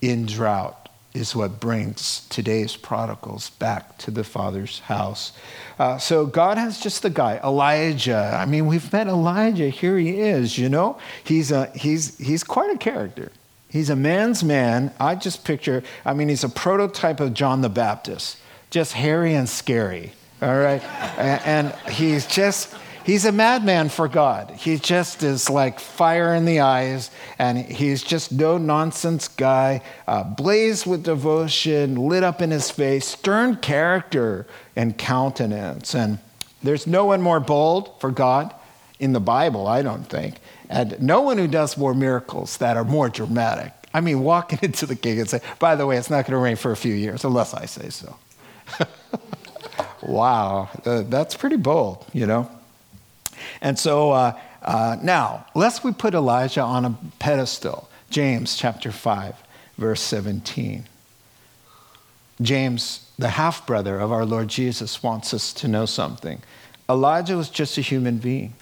[0.00, 5.32] in drought is what brings today's prodigals back to the Father's house.
[5.80, 8.36] Uh, so God has just the guy, Elijah.
[8.38, 9.68] I mean, we've met Elijah.
[9.68, 10.96] Here he is, you know?
[11.24, 13.32] He's, a, he's, he's quite a character.
[13.68, 14.94] He's a man's man.
[15.00, 18.36] I just picture, I mean, he's a prototype of John the Baptist,
[18.70, 20.82] just hairy and scary, all right?
[21.18, 22.74] and, he's just,
[23.04, 24.50] he's a madman for God.
[24.50, 30.24] He just is like fire in the eyes, and he's just no nonsense guy, uh,
[30.24, 35.94] blazed with devotion, lit up in his face, stern character and countenance.
[35.94, 36.18] And
[36.62, 38.54] there's no one more bold for God
[38.98, 40.36] in the Bible, I don't think,
[40.68, 43.72] and no one who does more miracles that are more dramatic.
[43.92, 46.38] I mean, walking into the king and say, by the way, it's not going to
[46.38, 48.16] rain for a few years, unless I say so.
[50.02, 52.50] wow, uh, that's pretty bold, you know?
[53.60, 59.34] And so uh, uh, now, lest we put Elijah on a pedestal, James chapter 5,
[59.78, 60.86] verse 17.
[62.42, 66.40] James, the half brother of our Lord Jesus, wants us to know something.
[66.88, 68.54] Elijah was just a human being.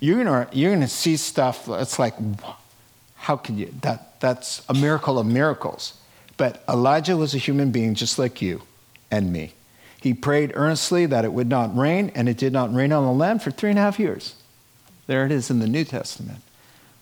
[0.00, 2.14] You're gonna, you're gonna see stuff, it's like,
[3.14, 3.72] how can you?
[3.82, 5.94] That, that's a miracle of miracles.
[6.36, 8.62] But Elijah was a human being just like you
[9.10, 9.52] and me.
[10.02, 13.12] He prayed earnestly that it would not rain, and it did not rain on the
[13.12, 14.34] land for three and a half years.
[15.06, 16.40] There it is in the New Testament.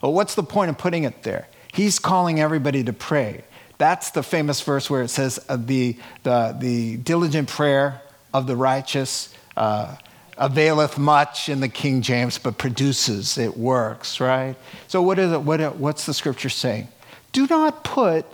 [0.03, 1.49] Well, what's the point of putting it there?
[1.73, 3.43] He's calling everybody to pray.
[3.79, 8.03] That's the famous verse where it says, uh, the, the, the diligent prayer
[8.35, 9.97] of the righteous uh,
[10.37, 14.57] availeth much in the King James, but produces, it works, right?
[14.89, 16.89] So, what is it, what, what's the scripture saying?
[17.33, 18.27] Do not put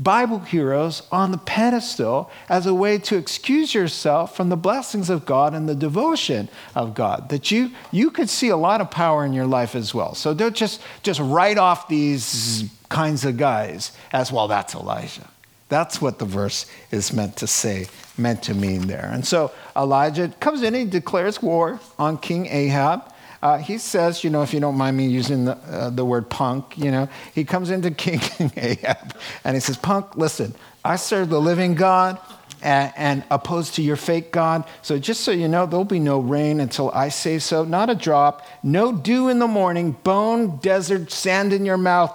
[0.00, 5.26] Bible heroes on the pedestal as a way to excuse yourself from the blessings of
[5.26, 7.28] God and the devotion of God.
[7.28, 10.14] That you, you could see a lot of power in your life as well.
[10.14, 15.28] So don't just, just write off these kinds of guys as well, that's Elijah.
[15.68, 17.86] That's what the verse is meant to say,
[18.16, 19.10] meant to mean there.
[19.12, 23.09] And so Elijah comes in, he declares war on King Ahab.
[23.42, 26.28] Uh, he says, you know, if you don't mind me using the, uh, the word
[26.28, 28.20] punk, you know, he comes into King
[28.56, 32.18] Ahab and he says, Punk, listen, I serve the living God.
[32.62, 34.64] and, and opposed to your fake God.
[34.82, 37.64] So just so you know, there'll be no rain until I say so.
[37.64, 38.46] Not a drop.
[38.62, 39.92] No dew in the morning.
[40.04, 42.12] Bone, desert, sand in your mouth.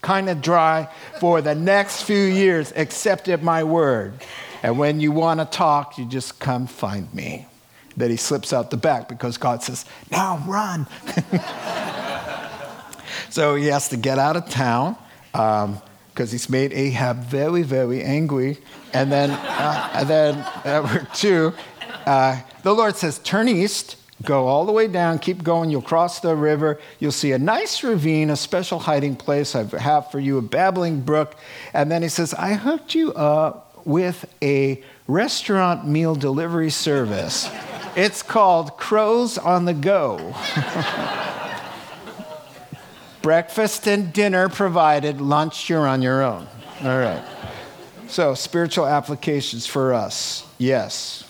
[0.00, 0.88] Kind of dry
[1.20, 4.14] for the next few years, except at my word.
[4.62, 7.47] And when you want to talk, you just come find me.
[7.98, 10.86] That he slips out the back because God says, Now run.
[13.30, 14.96] so he has to get out of town.
[15.34, 15.80] Um,
[16.18, 18.58] because he's made Ahab very, very angry.
[18.92, 21.54] And then, uh, and then number two,
[22.06, 25.70] uh, the Lord says, Turn east, go all the way down, keep going.
[25.70, 26.80] You'll cross the river.
[26.98, 31.02] You'll see a nice ravine, a special hiding place I have for you, a babbling
[31.02, 31.36] brook.
[31.72, 37.48] And then he says, I hooked you up with a restaurant meal delivery service.
[37.98, 40.32] It's called Crows on the Go.
[43.22, 46.46] Breakfast and dinner provided, lunch, you're on your own.
[46.84, 47.24] All right.
[48.06, 50.46] So, spiritual applications for us.
[50.58, 51.24] Yes.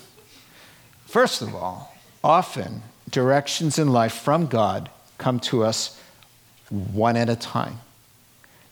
[1.07, 5.99] First of all, often directions in life from God come to us
[6.69, 7.81] one at a time.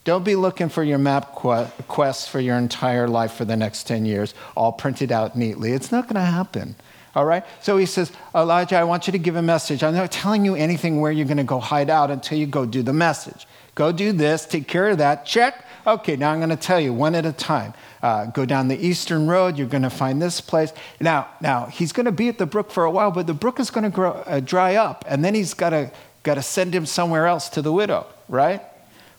[0.03, 4.35] Don't be looking for your MapQuest for your entire life for the next 10 years,
[4.55, 5.71] all printed out neatly.
[5.71, 6.75] It's not going to happen.
[7.17, 7.43] All right?
[7.61, 9.81] So he says, Elijah, I want you to give a message.
[9.81, 12.63] I'm not telling you anything where you're going to go hide out until you go
[12.63, 13.47] do the message.
[13.73, 15.65] Go do this, take care of that, check.
[15.87, 17.73] Okay, now I'm going to tell you one at a time.
[18.03, 20.71] Uh, go down the eastern road, you're going to find this place.
[20.99, 23.59] Now, now he's going to be at the brook for a while, but the brook
[23.59, 26.85] is going to uh, dry up, and then he's got to got to send him
[26.85, 28.61] somewhere else to the widow, right?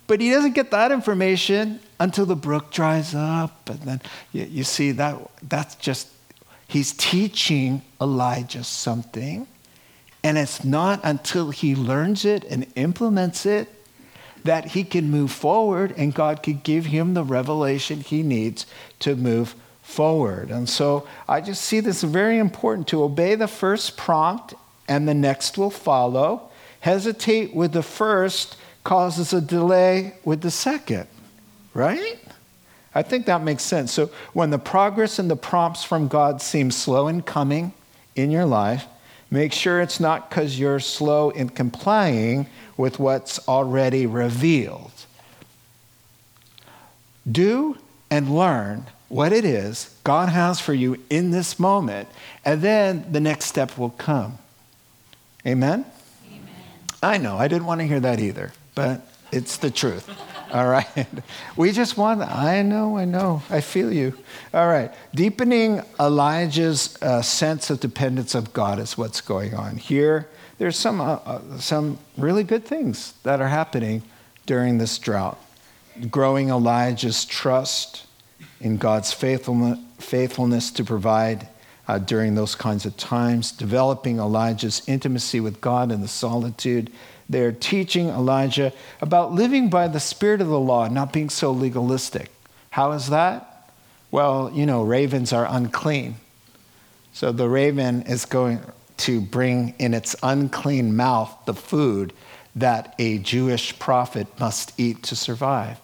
[0.07, 4.63] But he doesn't get that information until the brook dries up, and then you, you
[4.63, 6.09] see that that's just
[6.69, 9.49] He's teaching Elijah something,
[10.23, 13.69] and it's not until he learns it and implements it
[14.45, 18.67] that he can move forward and God could give him the revelation he needs
[19.01, 20.51] to move forward.
[20.51, 24.55] And so I just see this very important to obey the first prompt
[24.87, 26.51] and the next will follow.
[26.81, 31.09] Hesitate with the first causes a delay with the second,
[31.75, 32.19] right?
[32.95, 33.93] I think that makes sense.
[33.93, 37.73] So when the progress and the prompts from God seem slow in coming
[38.17, 38.87] in your life,
[39.31, 42.47] make sure it's not because you're slow in complying
[42.77, 44.93] with what's already revealed.
[47.31, 47.77] Do
[48.11, 52.09] and learn what it is God has for you in this moment,
[52.45, 54.39] and then the next step will come.
[55.47, 55.85] Amen?
[56.27, 56.41] Amen.
[57.03, 60.09] I know, I didn't want to hear that either, but it's the truth.
[60.53, 60.87] All right.
[61.57, 64.17] We just want, I know, I know, I feel you.
[64.55, 64.93] All right.
[65.15, 70.27] Deepening Elijah's uh, sense of dependence of God is what's going on here.
[70.59, 74.03] There's some, uh, uh, some really good things that are happening
[74.47, 75.39] during this drought.
[76.11, 78.07] Growing Elijah's trust
[78.61, 81.49] in God's faithfulness, faithfulness to provide
[81.87, 86.91] uh, during those kinds of times, developing Elijah's intimacy with God in the solitude
[87.29, 92.31] they're teaching Elijah about living by the spirit of the law, not being so legalistic.
[92.71, 93.71] How is that?
[94.11, 96.17] Well, you know, ravens are unclean.
[97.13, 98.61] So the raven is going
[98.99, 102.13] to bring in its unclean mouth the food
[102.57, 105.79] that a Jewish prophet must eat to survive.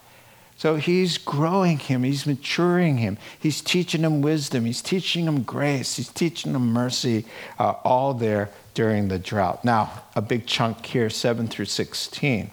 [0.65, 5.97] So he's growing him, he's maturing him, he's teaching him wisdom, he's teaching him grace,
[5.97, 7.25] he's teaching him mercy,
[7.59, 9.63] uh, all there during the drought.
[9.63, 12.49] Now, a big chunk here, 7 through 16.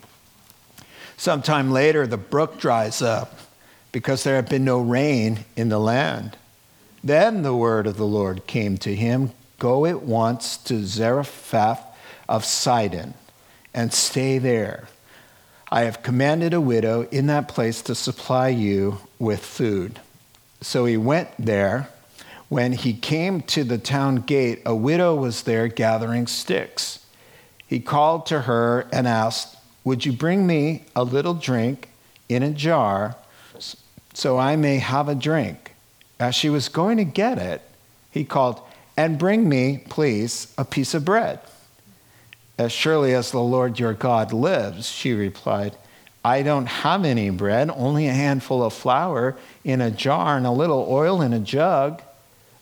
[1.16, 3.38] Sometime later, the brook dries up
[3.92, 6.36] because there had been no rain in the land.
[7.02, 11.82] Then the word of the Lord came to him Go at once to Zarephath
[12.28, 13.14] of Sidon
[13.72, 14.88] and stay there.
[15.72, 20.00] I have commanded a widow in that place to supply you with food.
[20.60, 21.88] So he went there
[22.50, 26.98] when he came to the town gate, a widow was there gathering sticks.
[27.66, 31.88] He called to her and asked, Would you bring me a little drink
[32.28, 33.16] in a jar
[34.12, 35.74] so I may have a drink?
[36.20, 37.62] As she was going to get it,
[38.10, 38.60] he called,
[38.94, 41.40] And bring me, please, a piece of bread.
[42.58, 45.76] As surely as the Lord your God lives, she replied,
[46.24, 50.50] I don't have any bread, only a handful of flour in a jar and a
[50.50, 52.02] little oil in a jug.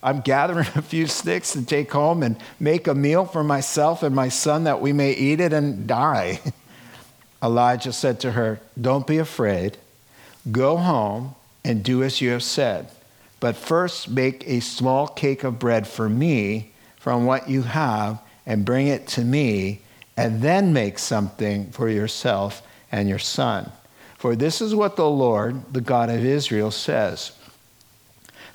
[0.02, 4.14] I'm gathering a few sticks to take home and make a meal for myself and
[4.14, 6.40] my son that we may eat it and die.
[7.42, 9.76] Elijah said to her, Don't be afraid.
[10.50, 11.34] Go home
[11.64, 12.90] and do as you have said.
[13.40, 18.20] But first make a small cake of bread for me from what you have
[18.50, 19.80] and bring it to me,
[20.16, 23.70] and then make something for yourself and your son.
[24.18, 27.30] For this is what the Lord, the God of Israel, says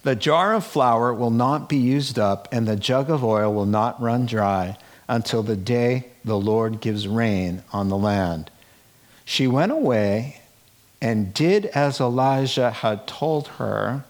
[0.03, 3.65] The jar of flour will not be used up, and the jug of oil will
[3.65, 4.77] not run dry
[5.07, 8.51] until the day the Lord gives rain on the land.
[9.23, 10.41] She went away
[11.01, 14.03] and did as Elijah had told her.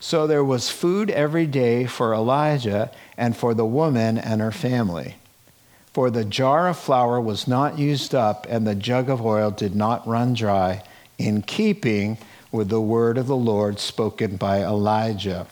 [0.00, 5.14] So there was food every day for Elijah and for the woman and her family.
[5.92, 9.74] For the jar of flour was not used up, and the jug of oil did
[9.74, 10.82] not run dry,
[11.18, 12.18] in keeping
[12.52, 15.46] with the word of the Lord spoken by Elijah.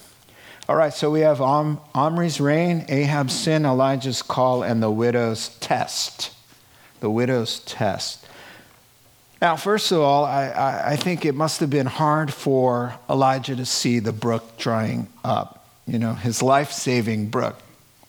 [0.69, 5.49] All right, so we have Om- Omri's reign, Ahab's sin, Elijah's call, and the widow's
[5.61, 6.33] test.
[7.01, 8.27] The widow's test.
[9.41, 13.57] Now, first of all, I, I, I think it must have been hard for Elijah
[13.57, 17.57] to see the brook drying up, you know, his life saving brook,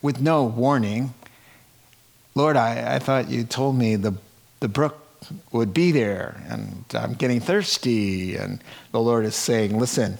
[0.02, 1.14] with no warning.
[2.40, 4.14] Lord, I, I thought you told me the,
[4.62, 5.06] the brook
[5.52, 8.38] would be there, and I'm getting thirsty.
[8.38, 8.64] And
[8.94, 10.18] the Lord is saying, Listen,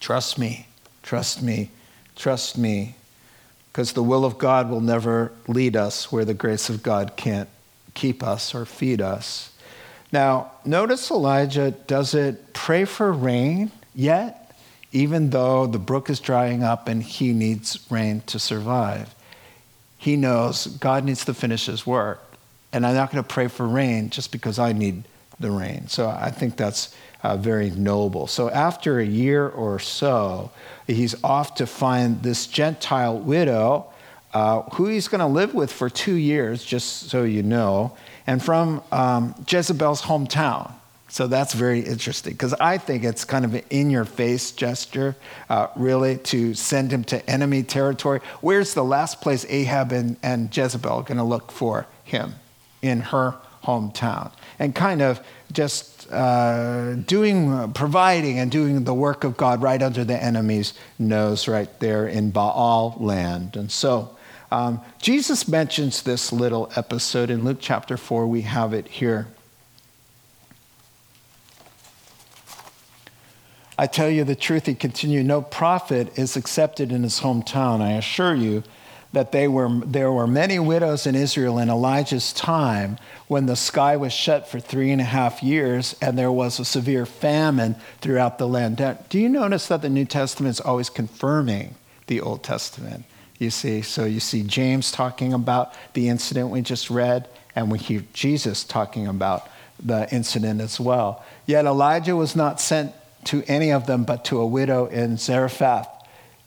[0.00, 0.66] trust me,
[1.02, 1.70] trust me,
[2.16, 2.94] trust me,
[3.68, 7.50] because the will of God will never lead us where the grace of God can't
[7.92, 9.52] keep us or feed us.
[10.12, 14.58] Now, notice Elijah doesn't pray for rain yet,
[14.90, 19.14] even though the brook is drying up and he needs rain to survive.
[20.00, 22.30] He knows God needs to finish his work
[22.72, 25.04] and I'm not going to pray for rain just because I need
[25.38, 25.88] the rain.
[25.88, 28.26] So I think that's uh, very noble.
[28.26, 30.50] So after a year or so,
[30.86, 33.86] he's off to find this Gentile widow
[34.32, 37.96] uh, who he's going to live with for two years, just so you know,
[38.26, 40.72] and from um, Jezebel's hometown.
[41.10, 45.16] So that's very interesting because I think it's kind of an in your face gesture,
[45.48, 48.20] uh, really, to send him to enemy territory.
[48.40, 52.34] Where's the last place Ahab and, and Jezebel going to look for him?
[52.82, 53.34] in her
[53.64, 55.20] hometown and kind of
[55.52, 60.74] just uh, doing, uh, providing and doing the work of God right under the enemy's
[60.98, 63.56] nose, right there in Baal land.
[63.56, 64.16] And so
[64.50, 68.26] um, Jesus mentions this little episode in Luke chapter 4.
[68.26, 69.28] We have it here.
[73.80, 77.80] I tell you the truth, he continued, no prophet is accepted in his hometown.
[77.80, 78.62] I assure you
[79.14, 83.96] that they were, there were many widows in Israel in Elijah's time when the sky
[83.96, 88.36] was shut for three and a half years and there was a severe famine throughout
[88.36, 88.76] the land.
[89.08, 91.74] Do you notice that the New Testament is always confirming
[92.06, 93.06] the Old Testament?
[93.38, 97.78] You see, so you see James talking about the incident we just read, and we
[97.78, 99.48] hear Jesus talking about
[99.82, 101.24] the incident as well.
[101.46, 102.92] Yet Elijah was not sent
[103.24, 105.88] to any of them but to a widow in Zarephath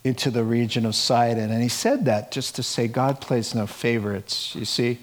[0.03, 1.51] into the region of Sidon.
[1.51, 4.99] And he said that just to say God plays no favorites, you see.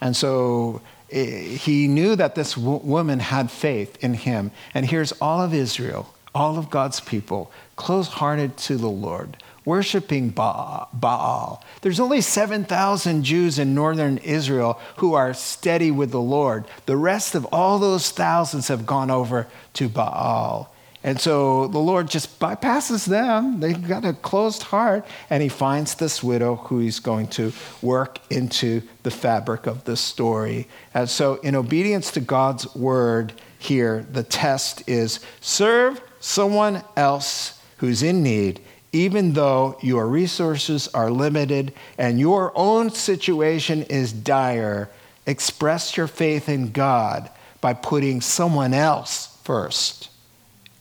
[0.00, 1.24] And so eh,
[1.56, 4.52] he knew that this woman had faith in him.
[4.72, 10.28] And here's all of Israel, all of God's people, close hearted to the Lord, worshiping
[10.30, 11.64] Baal.
[11.80, 16.64] There's only 7,000 Jews in northern Israel who are steady with the Lord.
[16.86, 20.70] The rest of all those thousands have gone over to Baal.
[21.04, 23.60] And so the Lord just bypasses them.
[23.60, 25.06] They've got a closed heart.
[25.28, 27.52] And he finds this widow who he's going to
[27.82, 30.66] work into the fabric of the story.
[30.94, 38.02] And so, in obedience to God's word here, the test is serve someone else who's
[38.02, 44.88] in need, even though your resources are limited and your own situation is dire.
[45.26, 47.28] Express your faith in God
[47.60, 50.08] by putting someone else first.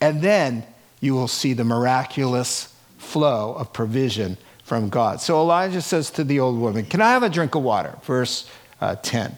[0.04, 0.66] And then
[0.99, 5.22] you will see the miraculous flow of provision from God.
[5.22, 7.97] So Elijah says to the old woman, Can I have a drink of water?
[8.04, 8.49] Verse
[8.82, 9.38] uh, 10.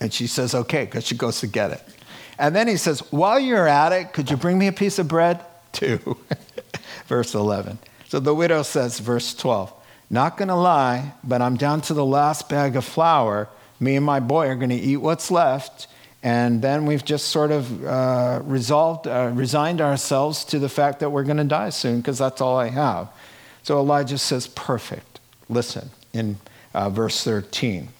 [0.00, 1.82] And she says, Okay, because she goes to get it.
[2.38, 5.08] And then he says, While you're at it, could you bring me a piece of
[5.08, 5.44] bread?
[5.72, 6.16] Two.
[7.08, 7.80] verse 11.
[8.06, 9.72] So the widow says, verse 12,
[10.10, 13.48] Not going to lie, but I'm down to the last bag of flour.
[13.80, 15.88] Me and my boy are going to eat what's left
[16.26, 21.10] and then we've just sort of uh, resolved, uh, resigned ourselves to the fact that
[21.10, 23.08] we're going to die soon because that's all I have.
[23.62, 25.20] So Elijah says, Perfect.
[25.48, 26.38] Listen in
[26.74, 27.90] uh, verse 13.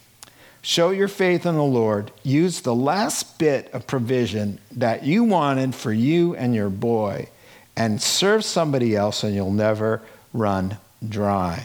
[0.61, 2.11] Show your faith in the Lord.
[2.21, 7.29] Use the last bit of provision that you wanted for you and your boy
[7.77, 10.01] and serve somebody else, and you'll never
[10.33, 11.63] run dry.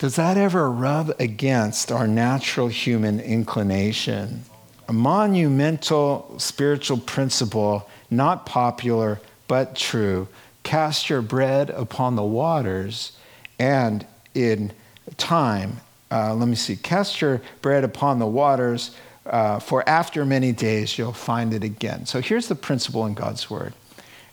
[0.00, 4.44] Does that ever rub against our natural human inclination?
[4.88, 10.26] A monumental spiritual principle, not popular, but true.
[10.62, 13.12] Cast your bread upon the waters,
[13.58, 14.72] and in
[15.18, 18.96] time, uh, let me see, cast your bread upon the waters,
[19.26, 22.06] uh, for after many days you'll find it again.
[22.06, 23.74] So here's the principle in God's word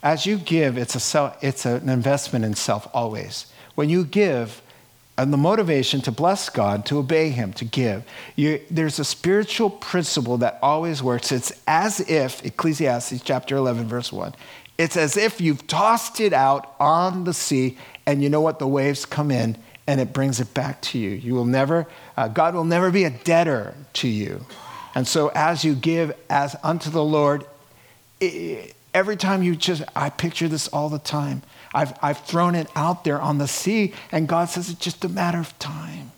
[0.01, 3.47] as you give, it's, a self, it's an investment in self always.
[3.75, 4.61] When you give,
[5.17, 8.03] and the motivation to bless God, to obey Him, to give.
[8.35, 11.31] You, there's a spiritual principle that always works.
[11.31, 14.35] It's as if, Ecclesiastes chapter 11, verse 1,
[14.77, 18.59] it's as if you've tossed it out on the sea, and you know what?
[18.59, 19.57] The waves come in
[19.87, 21.11] and it brings it back to you.
[21.11, 24.45] You will never, uh, God will never be a debtor to you.
[24.93, 27.45] And so as you give as unto the Lord,
[28.19, 31.41] it, every time you just, I picture this all the time.
[31.77, 35.09] I've, I've thrown it out there on the sea, and God says it's just a
[35.09, 36.11] matter of time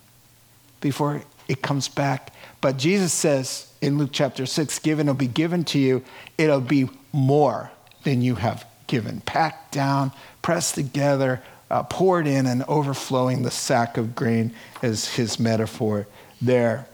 [0.80, 2.32] before it comes back.
[2.62, 6.02] But Jesus says in Luke chapter 6, given will be given to you,
[6.38, 7.70] it'll be more
[8.04, 9.20] than you have given.
[9.20, 15.38] Packed down, pressed together, uh, poured in, and overflowing the sack of grain is his
[15.38, 16.06] metaphor
[16.40, 16.86] there.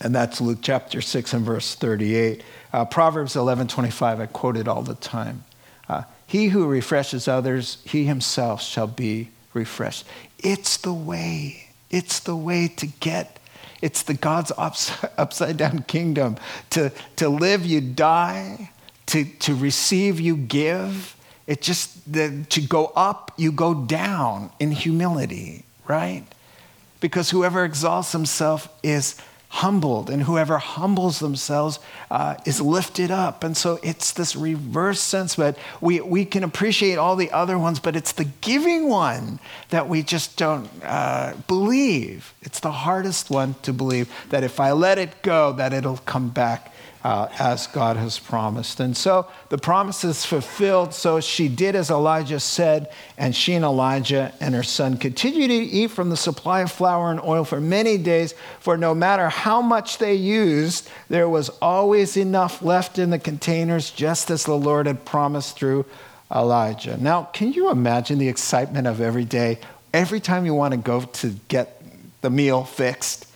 [0.00, 2.42] And that's Luke chapter 6 and verse 38.
[2.72, 5.44] Uh, Proverbs 11 25, I quote it all the time.
[6.26, 10.04] He who refreshes others, he himself shall be refreshed.
[10.38, 11.68] It's the way.
[11.90, 13.38] It's the way to get.
[13.80, 16.36] It's the God's upside down kingdom.
[16.70, 18.70] To, to live, you die.
[19.06, 21.16] To, to receive, you give.
[21.46, 26.24] It just, the, to go up, you go down in humility, right?
[27.00, 29.14] Because whoever exalts himself is
[29.56, 31.78] humbled, and whoever humbles themselves
[32.10, 33.42] uh, is lifted up.
[33.42, 37.80] And so it's this reverse sense, but we, we can appreciate all the other ones,
[37.80, 39.40] but it's the giving one
[39.70, 42.34] that we just don't uh, believe.
[42.42, 46.28] It's the hardest one to believe that if I let it go, that it'll come
[46.28, 46.74] back
[47.06, 48.80] uh, as God has promised.
[48.80, 50.92] And so the promise is fulfilled.
[50.92, 55.54] So she did as Elijah said, and she and Elijah and her son continued to
[55.54, 59.62] eat from the supply of flour and oil for many days, for no matter how
[59.62, 64.88] much they used, there was always enough left in the containers, just as the Lord
[64.88, 65.86] had promised through
[66.34, 66.96] Elijah.
[66.96, 69.60] Now, can you imagine the excitement of every day?
[69.94, 71.80] Every time you want to go to get
[72.22, 73.28] the meal fixed,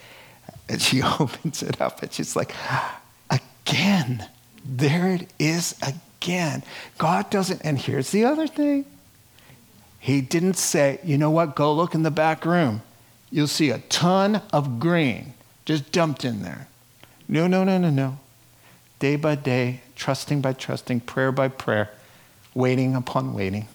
[0.68, 2.52] and she opens it up and she's like,
[3.70, 4.26] again.
[4.64, 6.62] There it is again.
[6.98, 8.84] God doesn't, and here's the other thing
[9.98, 12.82] He didn't say, you know what, go look in the back room.
[13.30, 16.68] You'll see a ton of grain just dumped in there.
[17.28, 18.18] No, no, no, no, no.
[18.98, 21.90] Day by day, trusting by trusting, prayer by prayer,
[22.54, 23.68] waiting upon waiting.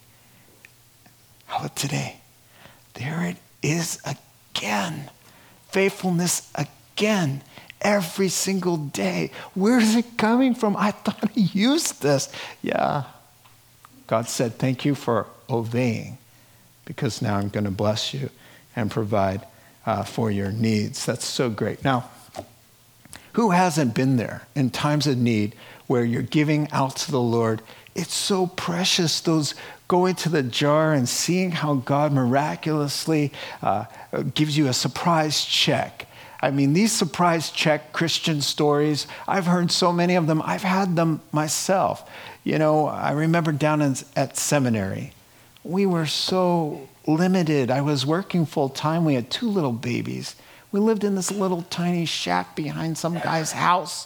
[1.45, 2.17] How about today?
[2.95, 5.09] There it is again.
[5.69, 7.41] Faithfulness again
[7.85, 9.29] every single day.
[9.53, 10.75] Where is it coming from?
[10.75, 12.29] I thought I used this.
[12.63, 13.03] Yeah.
[14.07, 16.17] God said, Thank you for obeying
[16.83, 18.31] because now I'm going to bless you
[18.75, 19.45] and provide
[19.85, 21.05] uh, for your needs.
[21.05, 21.83] That's so great.
[21.83, 22.09] Now,
[23.33, 25.55] who hasn't been there in times of need
[25.85, 27.61] where you're giving out to the Lord?
[27.93, 29.53] It's so precious, those
[29.87, 33.31] going to the jar and seeing how God miraculously
[33.61, 33.85] uh,
[34.33, 36.04] gives you a surprise check
[36.45, 40.43] I mean, these surprise check Christian stories, I've heard so many of them.
[40.43, 42.07] I've had them myself.
[42.43, 45.13] You know, I remember down in, at seminary,
[45.63, 47.71] we were so limited.
[47.71, 49.05] I was working full time.
[49.05, 50.35] We had two little babies.
[50.71, 54.05] We lived in this little tiny shack behind some guy's house.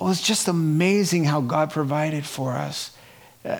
[0.00, 2.96] It was just amazing how God provided for us.
[3.44, 3.58] Uh,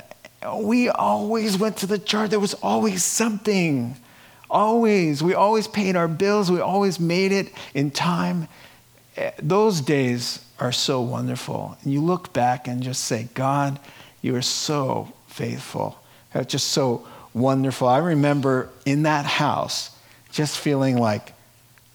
[0.56, 3.94] we always went to the church, there was always something.
[4.50, 5.22] Always.
[5.22, 6.50] We always paid our bills.
[6.50, 8.48] We always made it in time.
[9.16, 11.76] Eh, those days are so wonderful.
[11.82, 13.78] And you look back and just say, God,
[14.22, 15.98] you are so faithful.
[16.32, 17.88] That's just so wonderful.
[17.88, 19.96] I remember in that house
[20.32, 21.32] just feeling like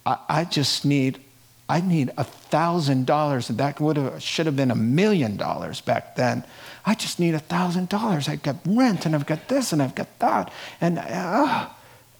[0.05, 1.19] I, I just need,
[1.67, 3.47] I need a thousand dollars.
[3.47, 6.43] That would have, should have been a million dollars back then.
[6.85, 8.27] I just need a thousand dollars.
[8.27, 10.51] I've got rent and I've got this and I've got that.
[10.81, 11.67] And uh,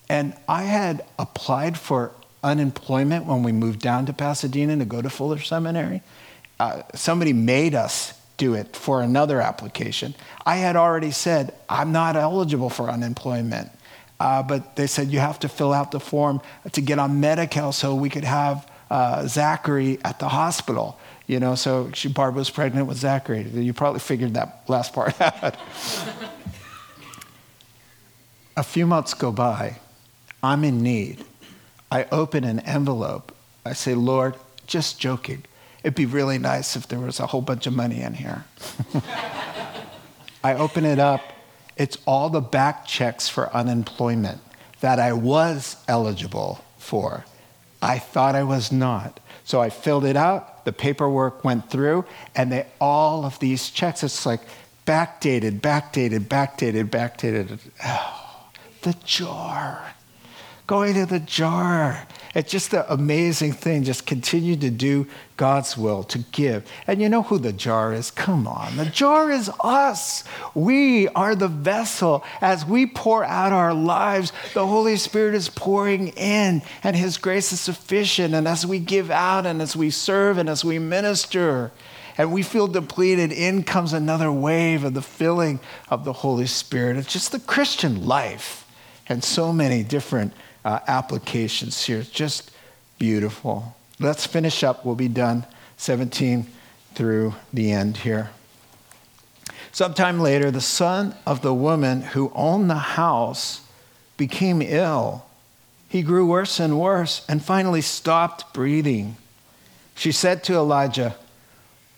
[0.10, 2.12] and I had applied for
[2.43, 6.01] unemployment when we moved down to Pasadena to go to Fuller Seminary.
[6.60, 10.14] Uh, somebody made us do it for another application.
[10.45, 13.72] I had already said, I'm not eligible for unemployment.
[14.20, 16.41] Uh, but they said, you have to fill out the form
[16.72, 20.99] to get on Medi-Cal so we could have uh, Zachary at the hospital.
[21.28, 23.43] You know, so she, Barbara was pregnant with Zachary.
[23.43, 25.56] You probably figured that last part out.
[28.56, 29.80] a few months go by,
[30.44, 31.24] I'm in need.
[31.89, 33.34] I open an envelope.
[33.66, 34.36] I say, Lord,
[34.68, 35.46] just joking.
[35.84, 38.46] It'd be really nice if there was a whole bunch of money in here.
[40.44, 41.22] I open it up.
[41.78, 44.41] It's all the back checks for unemployment
[44.82, 47.26] that I was eligible for.
[47.82, 49.20] I thought I was not.
[49.46, 54.04] So I filled it out, the paperwork went through, and they, all of these checks,
[54.04, 54.41] it's like
[54.86, 57.60] backdated, backdated, backdated, backdated.
[57.86, 58.50] Oh,
[58.82, 59.93] the jar.
[60.74, 62.07] Going to the jar.
[62.34, 63.84] It's just an amazing thing.
[63.84, 65.05] Just continue to do
[65.38, 66.67] God's will, to give.
[66.88, 68.09] And you know who the jar is?
[68.09, 68.76] Come on.
[68.78, 70.24] The jar is us.
[70.55, 72.24] We are the vessel.
[72.41, 77.53] As we pour out our lives, the Holy Spirit is pouring in, and His grace
[77.53, 78.34] is sufficient.
[78.34, 81.71] And as we give out, and as we serve, and as we minister,
[82.17, 85.59] and we feel depleted, in comes another wave of the filling
[85.91, 86.97] of the Holy Spirit.
[86.97, 88.67] It's just the Christian life
[89.07, 90.34] and so many different
[90.66, 92.03] uh, applications here.
[92.03, 92.51] Just
[92.99, 93.76] beautiful.
[93.99, 94.86] Let's finish up.
[94.86, 95.45] We'll be done
[95.78, 96.47] 17
[96.93, 98.32] through the end here.
[99.72, 103.61] Sometime later, the son of the woman who owned the house
[104.18, 105.26] became ill.
[105.89, 109.16] He grew worse and worse and finally stopped breathing.
[109.95, 111.16] She said to Elijah,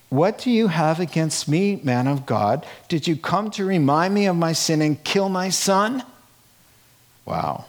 [0.09, 2.65] What do you have against me, man of God?
[2.87, 6.03] Did you come to remind me of my sin and kill my son?
[7.25, 7.65] Wow.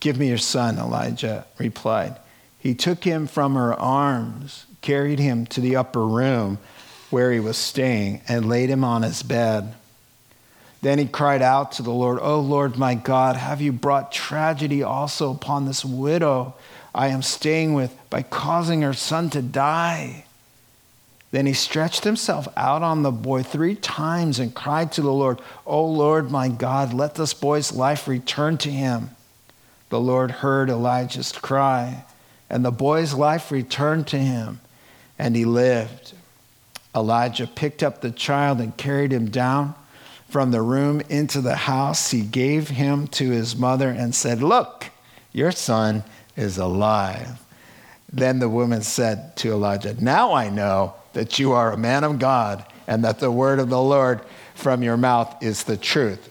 [0.00, 2.16] Give me your son, Elijah replied.
[2.58, 6.58] He took him from her arms, carried him to the upper room
[7.10, 9.74] where he was staying, and laid him on his bed.
[10.82, 14.82] Then he cried out to the Lord, O Lord my God, have you brought tragedy
[14.82, 16.54] also upon this widow
[16.94, 20.24] I am staying with by causing her son to die?
[21.30, 25.40] Then he stretched himself out on the boy three times and cried to the Lord,
[25.66, 29.10] O Lord my God, let this boy's life return to him.
[29.90, 32.04] The Lord heard Elijah's cry,
[32.50, 34.60] and the boy's life returned to him,
[35.18, 36.12] and he lived.
[36.94, 39.74] Elijah picked up the child and carried him down
[40.28, 42.10] from the room into the house.
[42.10, 44.86] He gave him to his mother and said, Look,
[45.32, 46.04] your son
[46.36, 47.42] is alive.
[48.10, 52.18] Then the woman said to Elijah, Now I know that you are a man of
[52.18, 54.20] God and that the word of the Lord
[54.54, 56.30] from your mouth is the truth.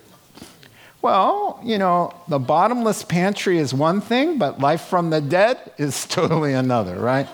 [1.01, 6.05] Well, you know, the bottomless pantry is one thing, but life from the dead is
[6.09, 7.27] totally another, right?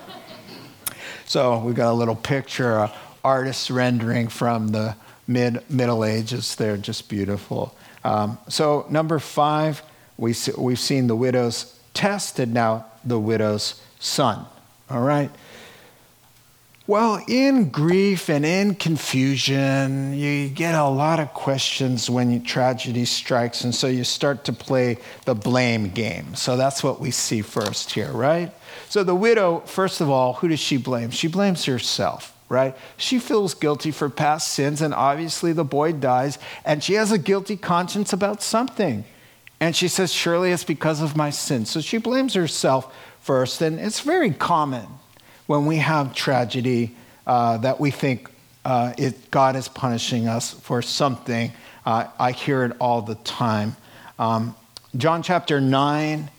[1.25, 2.93] So we've got a little picture, a
[3.23, 4.95] artist's rendering from the
[5.27, 6.55] mid Middle Ages.
[6.55, 7.75] They're just beautiful.
[8.03, 9.81] Um, so number five,
[10.17, 14.45] we we've seen the widow's test, and now the widow's son.
[14.89, 15.31] All right.
[16.93, 23.63] Well, in grief and in confusion, you get a lot of questions when tragedy strikes,
[23.63, 26.35] and so you start to play the blame game.
[26.35, 28.51] So that's what we see first here, right?
[28.89, 31.09] So the widow, first of all, who does she blame?
[31.09, 32.77] She blames herself, right?
[32.95, 37.17] She feels guilty for past sins, and obviously the boy dies, and she has a
[37.17, 39.03] guilty conscience about something.
[39.59, 41.65] And she says, Surely it's because of my sin.
[41.65, 44.85] So she blames herself first, and it's very common
[45.47, 46.95] when we have tragedy
[47.27, 48.29] uh, that we think
[48.65, 51.51] uh, it, God is punishing us for something.
[51.85, 53.75] Uh, I hear it all the time.
[54.17, 54.55] Um,
[54.95, 56.29] John chapter 9,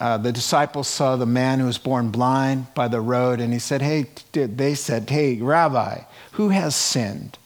[0.00, 3.58] uh, the disciples saw the man who was born blind by the road, and he
[3.58, 6.00] said, Hey, they said, Hey, Rabbi,
[6.32, 7.38] who has sinned?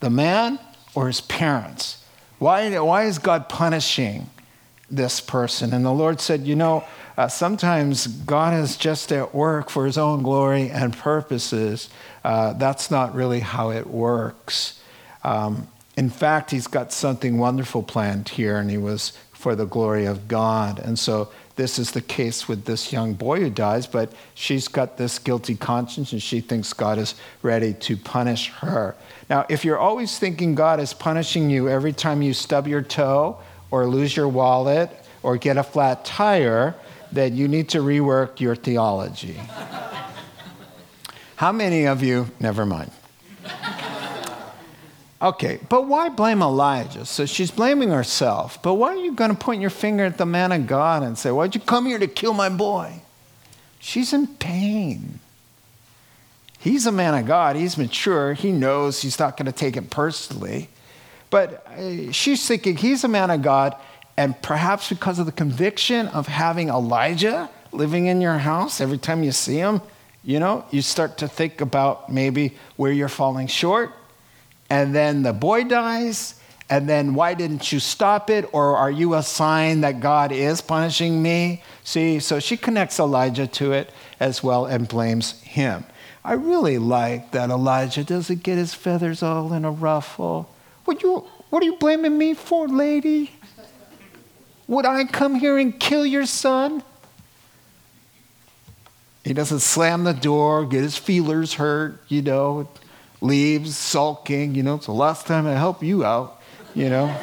[0.00, 0.58] The man
[0.94, 2.04] or his parents?
[2.38, 4.28] Why, why is God punishing
[4.90, 5.72] this person?
[5.72, 6.84] And the Lord said, You know,
[7.16, 11.88] uh, sometimes God is just at work for his own glory and purposes.
[12.24, 14.80] Uh, that's not really how it works.
[15.24, 20.04] Um, in fact, he's got something wonderful planned here, and he was for the glory
[20.04, 20.78] of God.
[20.78, 24.98] And so this is the case with this young boy who dies, but she's got
[24.98, 28.94] this guilty conscience and she thinks God is ready to punish her.
[29.30, 33.38] Now, if you're always thinking God is punishing you every time you stub your toe
[33.70, 34.90] or lose your wallet
[35.22, 36.74] or get a flat tire,
[37.16, 39.34] that you need to rework your theology.
[41.36, 42.90] How many of you, never mind.
[45.20, 47.06] Okay, but why blame Elijah?
[47.06, 48.62] So she's blaming herself.
[48.62, 51.16] But why are you going to point your finger at the man of God and
[51.16, 53.00] say, Why'd you come here to kill my boy?
[53.78, 55.20] She's in pain.
[56.58, 57.56] He's a man of God.
[57.56, 58.34] He's mature.
[58.34, 60.68] He knows he's not going to take it personally.
[61.30, 63.74] But uh, she's thinking he's a man of God.
[64.16, 69.22] And perhaps because of the conviction of having Elijah living in your house every time
[69.22, 69.82] you see him,
[70.24, 73.92] you know, you start to think about maybe where you're falling short.
[74.70, 76.40] And then the boy dies.
[76.68, 78.48] And then why didn't you stop it?
[78.52, 81.62] Or are you a sign that God is punishing me?
[81.84, 85.84] See, so she connects Elijah to it as well and blames him.
[86.24, 90.50] I really like that Elijah doesn't get his feathers all in a ruffle.
[90.84, 93.30] What, you, what are you blaming me for, lady?
[94.68, 96.82] Would I come here and kill your son?
[99.24, 102.68] He doesn't slam the door, get his feelers hurt, you know.
[103.20, 106.40] leaves, sulking, you know, it's the last time I help you out,
[106.74, 107.14] you know.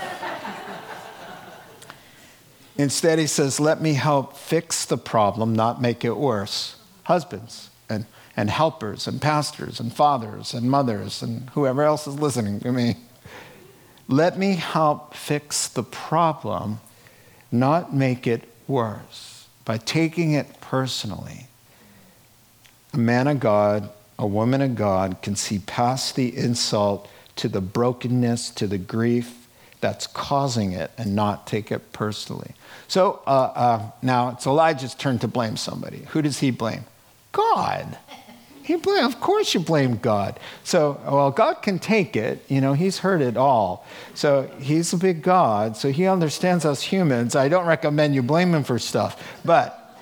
[2.77, 6.77] Instead, he says, Let me help fix the problem, not make it worse.
[7.03, 12.59] Husbands and, and helpers and pastors and fathers and mothers and whoever else is listening
[12.61, 12.95] to me.
[14.07, 16.79] Let me help fix the problem,
[17.53, 21.47] not make it worse, by taking it personally.
[22.93, 27.61] A man of God, a woman of God can see past the insult to the
[27.61, 29.47] brokenness, to the grief
[29.81, 32.51] that's causing it, and not take it personally.
[32.87, 35.99] So uh, uh, now it's Elijah's turn to blame somebody.
[36.09, 36.85] Who does he blame?
[37.31, 37.97] God.
[38.63, 40.39] He blame, of course you blame God.
[40.63, 42.43] So, well, God can take it.
[42.47, 43.85] You know, He's heard it all.
[44.13, 45.75] So He's a big God.
[45.75, 47.35] So He understands us humans.
[47.35, 49.21] I don't recommend you blame Him for stuff.
[49.43, 49.97] But,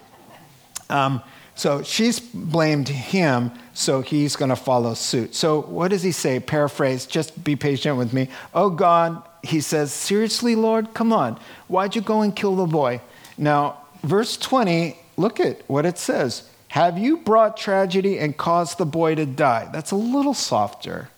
[0.90, 1.24] um,
[1.56, 5.36] so she's blamed him, so he's going to follow suit.
[5.36, 6.40] So what does he say?
[6.40, 8.30] Paraphrase, just be patient with me.
[8.54, 11.40] Oh God, he says, seriously, Lord, come on.
[11.68, 13.02] Why'd you go and kill the boy?
[13.38, 16.50] Now, verse 20, look at what it says.
[16.72, 19.68] Have you brought tragedy and caused the boy to die?
[19.74, 21.10] That's a little softer.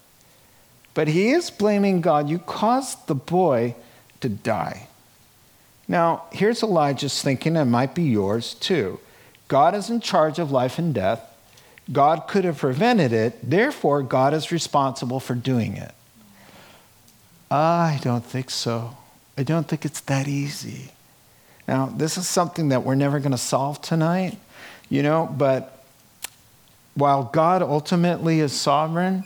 [0.95, 2.28] But he is blaming God.
[2.28, 3.76] You caused the boy
[4.22, 4.88] to die.
[5.88, 8.99] Now, here's Elijah's thinking, it might be yours too.
[9.47, 11.22] God is in charge of life and death.
[11.91, 15.91] God could have prevented it, therefore, God is responsible for doing it.
[17.51, 18.97] Ah, I don't think so.
[19.38, 20.93] I don't think it's that easy.
[21.68, 24.39] Now, this is something that we're never going to solve tonight
[24.94, 25.84] you know, but
[26.94, 29.24] while God ultimately is sovereign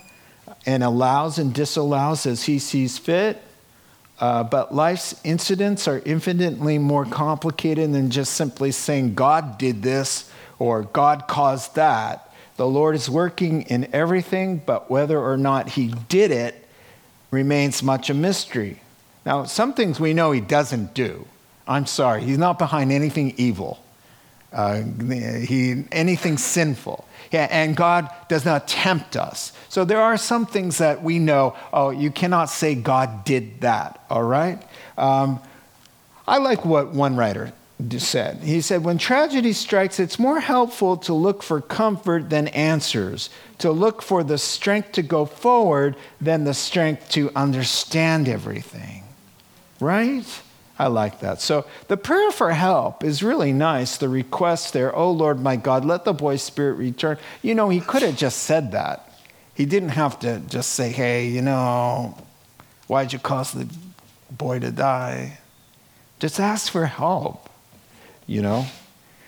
[0.66, 3.42] and allows and disallows as he sees fit,
[4.22, 10.32] uh, but life's incidents are infinitely more complicated than just simply saying God did this
[10.58, 12.34] or God caused that.
[12.56, 16.66] The Lord is working in everything, but whether or not he did it
[17.30, 18.80] remains much a mystery.
[19.26, 21.28] Now, some things we know he doesn't do.
[21.68, 23.84] I'm sorry, he's not behind anything evil
[24.58, 27.08] uh, he, anything sinful.
[27.32, 29.54] Yeah, and God does not tempt us.
[29.70, 34.04] So there are some things that we know, oh, you cannot say God did that,
[34.10, 34.62] all right?
[34.98, 35.40] Um,
[36.28, 37.54] I like what one writer
[38.00, 38.38] said.
[38.38, 43.30] He said, When tragedy strikes, it's more helpful to look for comfort than answers,
[43.60, 49.04] to look for the strength to go forward than the strength to understand everything,
[49.80, 50.26] right?
[50.80, 51.42] I like that.
[51.42, 53.98] So the prayer for help is really nice.
[53.98, 57.18] The request there, oh Lord my God, let the boy's spirit return.
[57.42, 59.04] You know, he could have just said that.
[59.56, 62.16] He didn't have to just say, hey, you know,
[62.86, 63.68] why'd you cause the
[64.30, 65.40] boy to die?
[66.20, 67.50] Just ask for help,
[68.28, 68.68] you know?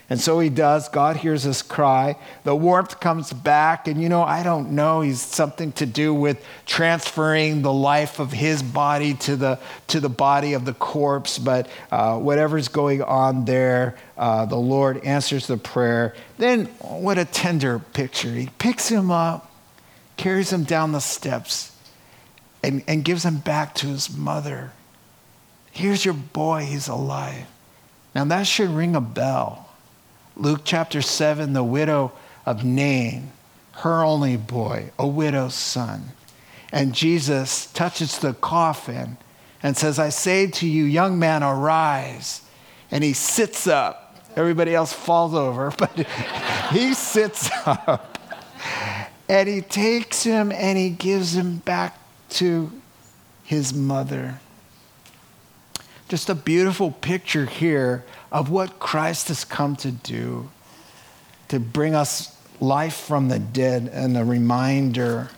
[0.09, 0.89] And so he does.
[0.89, 2.15] God hears his cry.
[2.43, 3.87] The warmth comes back.
[3.87, 5.01] And you know, I don't know.
[5.01, 10.09] He's something to do with transferring the life of his body to the, to the
[10.09, 11.37] body of the corpse.
[11.37, 16.15] But uh, whatever's going on there, uh, the Lord answers the prayer.
[16.39, 18.33] Then, what a tender picture.
[18.33, 19.53] He picks him up,
[20.17, 21.75] carries him down the steps,
[22.63, 24.71] and, and gives him back to his mother.
[25.71, 26.65] Here's your boy.
[26.65, 27.45] He's alive.
[28.15, 29.68] Now, that should ring a bell
[30.39, 32.13] Luke chapter 7, the widow
[32.45, 33.31] of Nain,
[33.73, 36.11] her only boy, a widow's son.
[36.71, 39.17] And Jesus touches the coffin
[39.61, 42.41] and says, I say to you, young man, arise.
[42.89, 44.15] And he sits up.
[44.35, 45.91] Everybody else falls over, but
[46.71, 48.17] he sits up.
[49.27, 51.97] And he takes him and he gives him back
[52.29, 52.71] to
[53.43, 54.39] his mother.
[56.09, 60.49] Just a beautiful picture here of what Christ has come to do
[61.49, 65.29] to bring us life from the dead and a reminder.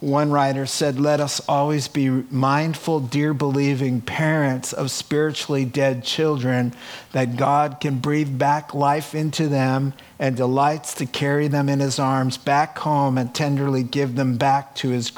[0.00, 6.74] One writer said, Let us always be mindful, dear believing parents of spiritually dead children,
[7.12, 11.98] that God can breathe back life into them and delights to carry them in his
[11.98, 15.10] arms back home and tenderly give them back to his,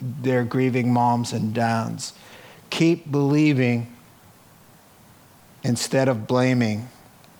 [0.00, 2.12] their grieving moms and dads.
[2.70, 3.94] Keep believing
[5.62, 6.88] instead of blaming,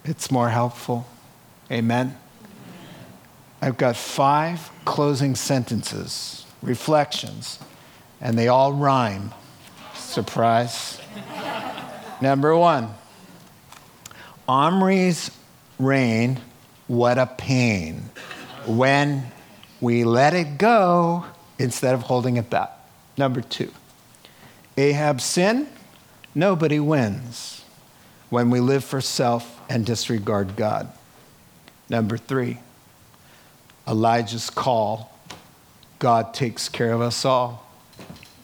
[0.04, 1.06] it's more helpful.
[1.70, 2.16] Amen?
[3.60, 7.58] I've got five closing sentences, reflections,
[8.20, 9.32] and they all rhyme.
[9.94, 11.00] Surprise.
[12.20, 12.94] Number one
[14.48, 15.30] Omri's
[15.78, 16.40] reign,
[16.86, 18.10] what a pain.
[18.66, 19.30] When
[19.80, 21.24] we let it go
[21.58, 22.70] instead of holding it back.
[23.16, 23.70] Number two
[24.78, 25.66] Ahab's sin,
[26.36, 27.64] nobody wins
[28.30, 30.92] when we live for self and disregard God.
[31.88, 32.60] Number three,
[33.88, 35.12] Elijah's call.
[35.98, 37.68] God takes care of us all,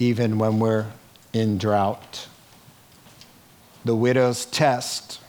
[0.01, 0.87] even when we're
[1.33, 2.27] in drought.
[3.85, 5.21] The widow's test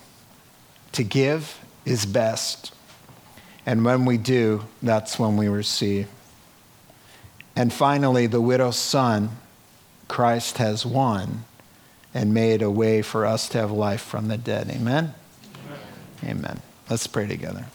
[0.93, 2.73] to give is best.
[3.63, 6.07] And when we do, that's when we receive.
[7.55, 9.29] And finally, the widow's son,
[10.07, 11.45] Christ has won
[12.13, 14.69] and made a way for us to have life from the dead.
[14.69, 15.13] Amen?
[16.23, 16.37] Amen.
[16.37, 16.61] Amen.
[16.89, 17.65] Let's pray together.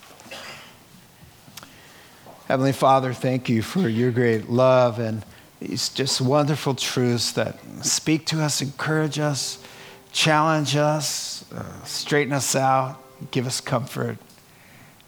[2.46, 5.24] Heavenly Father, thank you for your great love and
[5.60, 9.62] these just wonderful truths that speak to us, encourage us,
[10.10, 12.98] challenge us, uh, straighten us out,
[13.30, 14.16] give us comfort.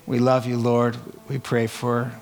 [0.06, 0.96] We love you, Lord.
[1.28, 2.12] We pray for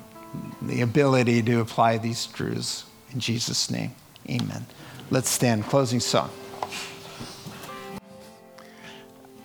[0.63, 2.85] the ability to apply these truths.
[3.13, 3.95] In Jesus' name,
[4.29, 4.67] amen.
[5.11, 5.65] Let's stand.
[5.65, 6.31] Closing song.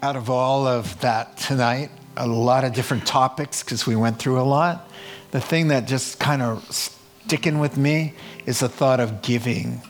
[0.02, 4.40] Out of all of that tonight, a lot of different topics because we went through
[4.40, 4.90] a lot.
[5.32, 8.14] The thing that just kind of sticking with me
[8.46, 9.82] is the thought of giving.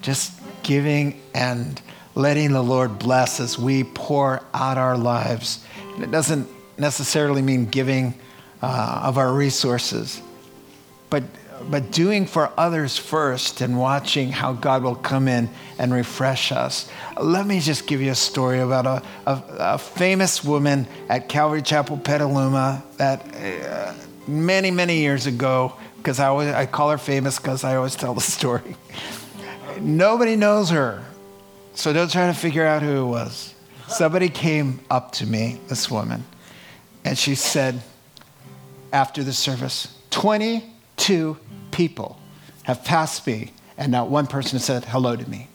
[0.00, 0.32] Just
[0.62, 1.80] giving and
[2.14, 5.64] letting the Lord bless as we pour out our lives.
[5.94, 8.14] And it doesn't necessarily mean giving
[8.62, 10.20] uh, of our resources,
[11.10, 11.22] but,
[11.70, 15.48] but doing for others first and watching how God will come in
[15.78, 16.90] and refresh us.
[17.20, 21.62] Let me just give you a story about a, a, a famous woman at Calvary
[21.62, 23.94] Chapel, Petaluma, that uh,
[24.26, 28.20] many, many years ago, because I, I call her famous because I always tell the
[28.38, 28.76] story.
[29.80, 31.04] Nobody knows her,
[31.74, 33.54] so don't try to figure out who it was.
[33.88, 36.24] Somebody came up to me, this woman,
[37.04, 37.82] and she said,
[38.92, 41.36] after the service, 22
[41.78, 42.18] people
[42.64, 45.46] have passed me, and not one person said hello to me.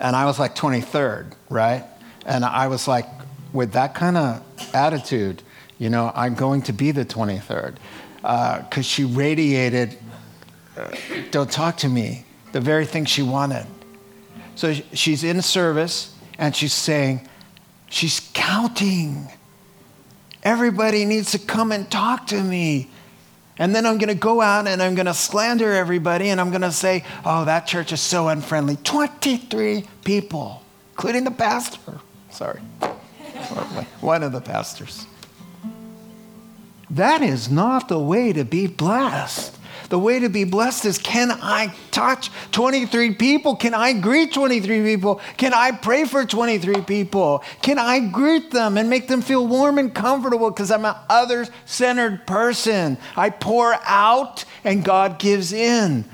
[0.00, 1.84] And I was like 23rd, right?
[2.26, 3.06] And I was like,
[3.52, 4.42] with that kind of
[4.74, 5.44] attitude,
[5.78, 7.76] you know, I'm going to be the 23rd.
[8.16, 9.96] Because uh, she radiated,
[10.76, 10.90] uh,
[11.30, 13.66] don't talk to me, the very thing she wanted.
[14.56, 17.28] So she's in service and she's saying,
[17.90, 19.28] she's counting.
[20.42, 22.90] Everybody needs to come and talk to me.
[23.58, 26.50] And then I'm going to go out and I'm going to slander everybody and I'm
[26.50, 28.76] going to say, oh, that church is so unfriendly.
[28.82, 32.00] 23 people, including the pastor.
[32.30, 32.60] Sorry.
[34.00, 35.06] One of the pastors.
[36.90, 39.56] That is not the way to be blessed.
[39.88, 43.56] The way to be blessed is can I touch 23 people?
[43.56, 45.20] Can I greet 23 people?
[45.36, 47.44] Can I pray for 23 people?
[47.62, 51.46] Can I greet them and make them feel warm and comfortable because I'm an other
[51.66, 52.98] centered person?
[53.16, 56.04] I pour out and God gives in.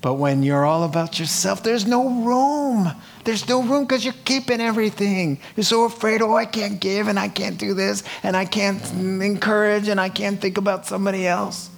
[0.00, 2.92] But when you're all about yourself, there's no room.
[3.24, 5.40] There's no room because you're keeping everything.
[5.56, 8.80] You're so afraid, oh, I can't give and I can't do this and I can't
[8.92, 11.70] encourage and I can't think about somebody else.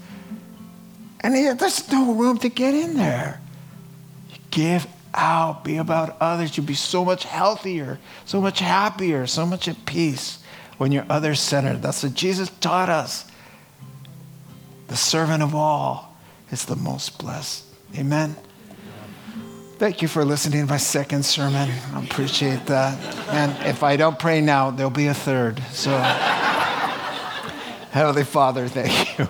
[1.21, 3.41] And there's no room to get in there.
[4.31, 6.57] You give out, be about others.
[6.57, 10.39] You'll be so much healthier, so much happier, so much at peace
[10.79, 11.83] when you're other centered.
[11.83, 13.27] That's what Jesus taught us.
[14.89, 16.17] The servant of all
[16.51, 17.65] is the most blessed.
[17.97, 18.35] Amen.
[19.79, 21.71] Thank you for listening to my second sermon.
[21.95, 22.99] I appreciate that.
[23.29, 25.63] And if I don't pray now, there'll be a third.
[25.73, 25.91] So,
[27.91, 29.29] Heavenly Father, thank you.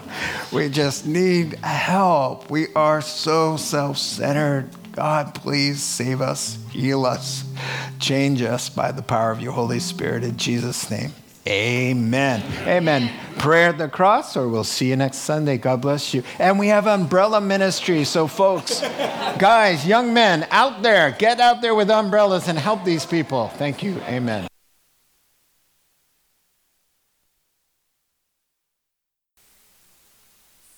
[0.53, 2.51] We just need help.
[2.51, 4.69] We are so self centered.
[4.93, 7.45] God, please save us, heal us,
[8.01, 10.25] change us by the power of your Holy Spirit.
[10.25, 11.13] In Jesus' name,
[11.49, 12.43] amen.
[12.67, 13.11] Amen.
[13.39, 15.57] Prayer at the cross, or we'll see you next Sunday.
[15.57, 16.23] God bless you.
[16.39, 18.05] And we have umbrella ministry.
[18.05, 18.81] So, folks,
[19.39, 23.49] guys, young men out there, get out there with umbrellas and help these people.
[23.49, 23.99] Thank you.
[24.03, 24.49] Amen.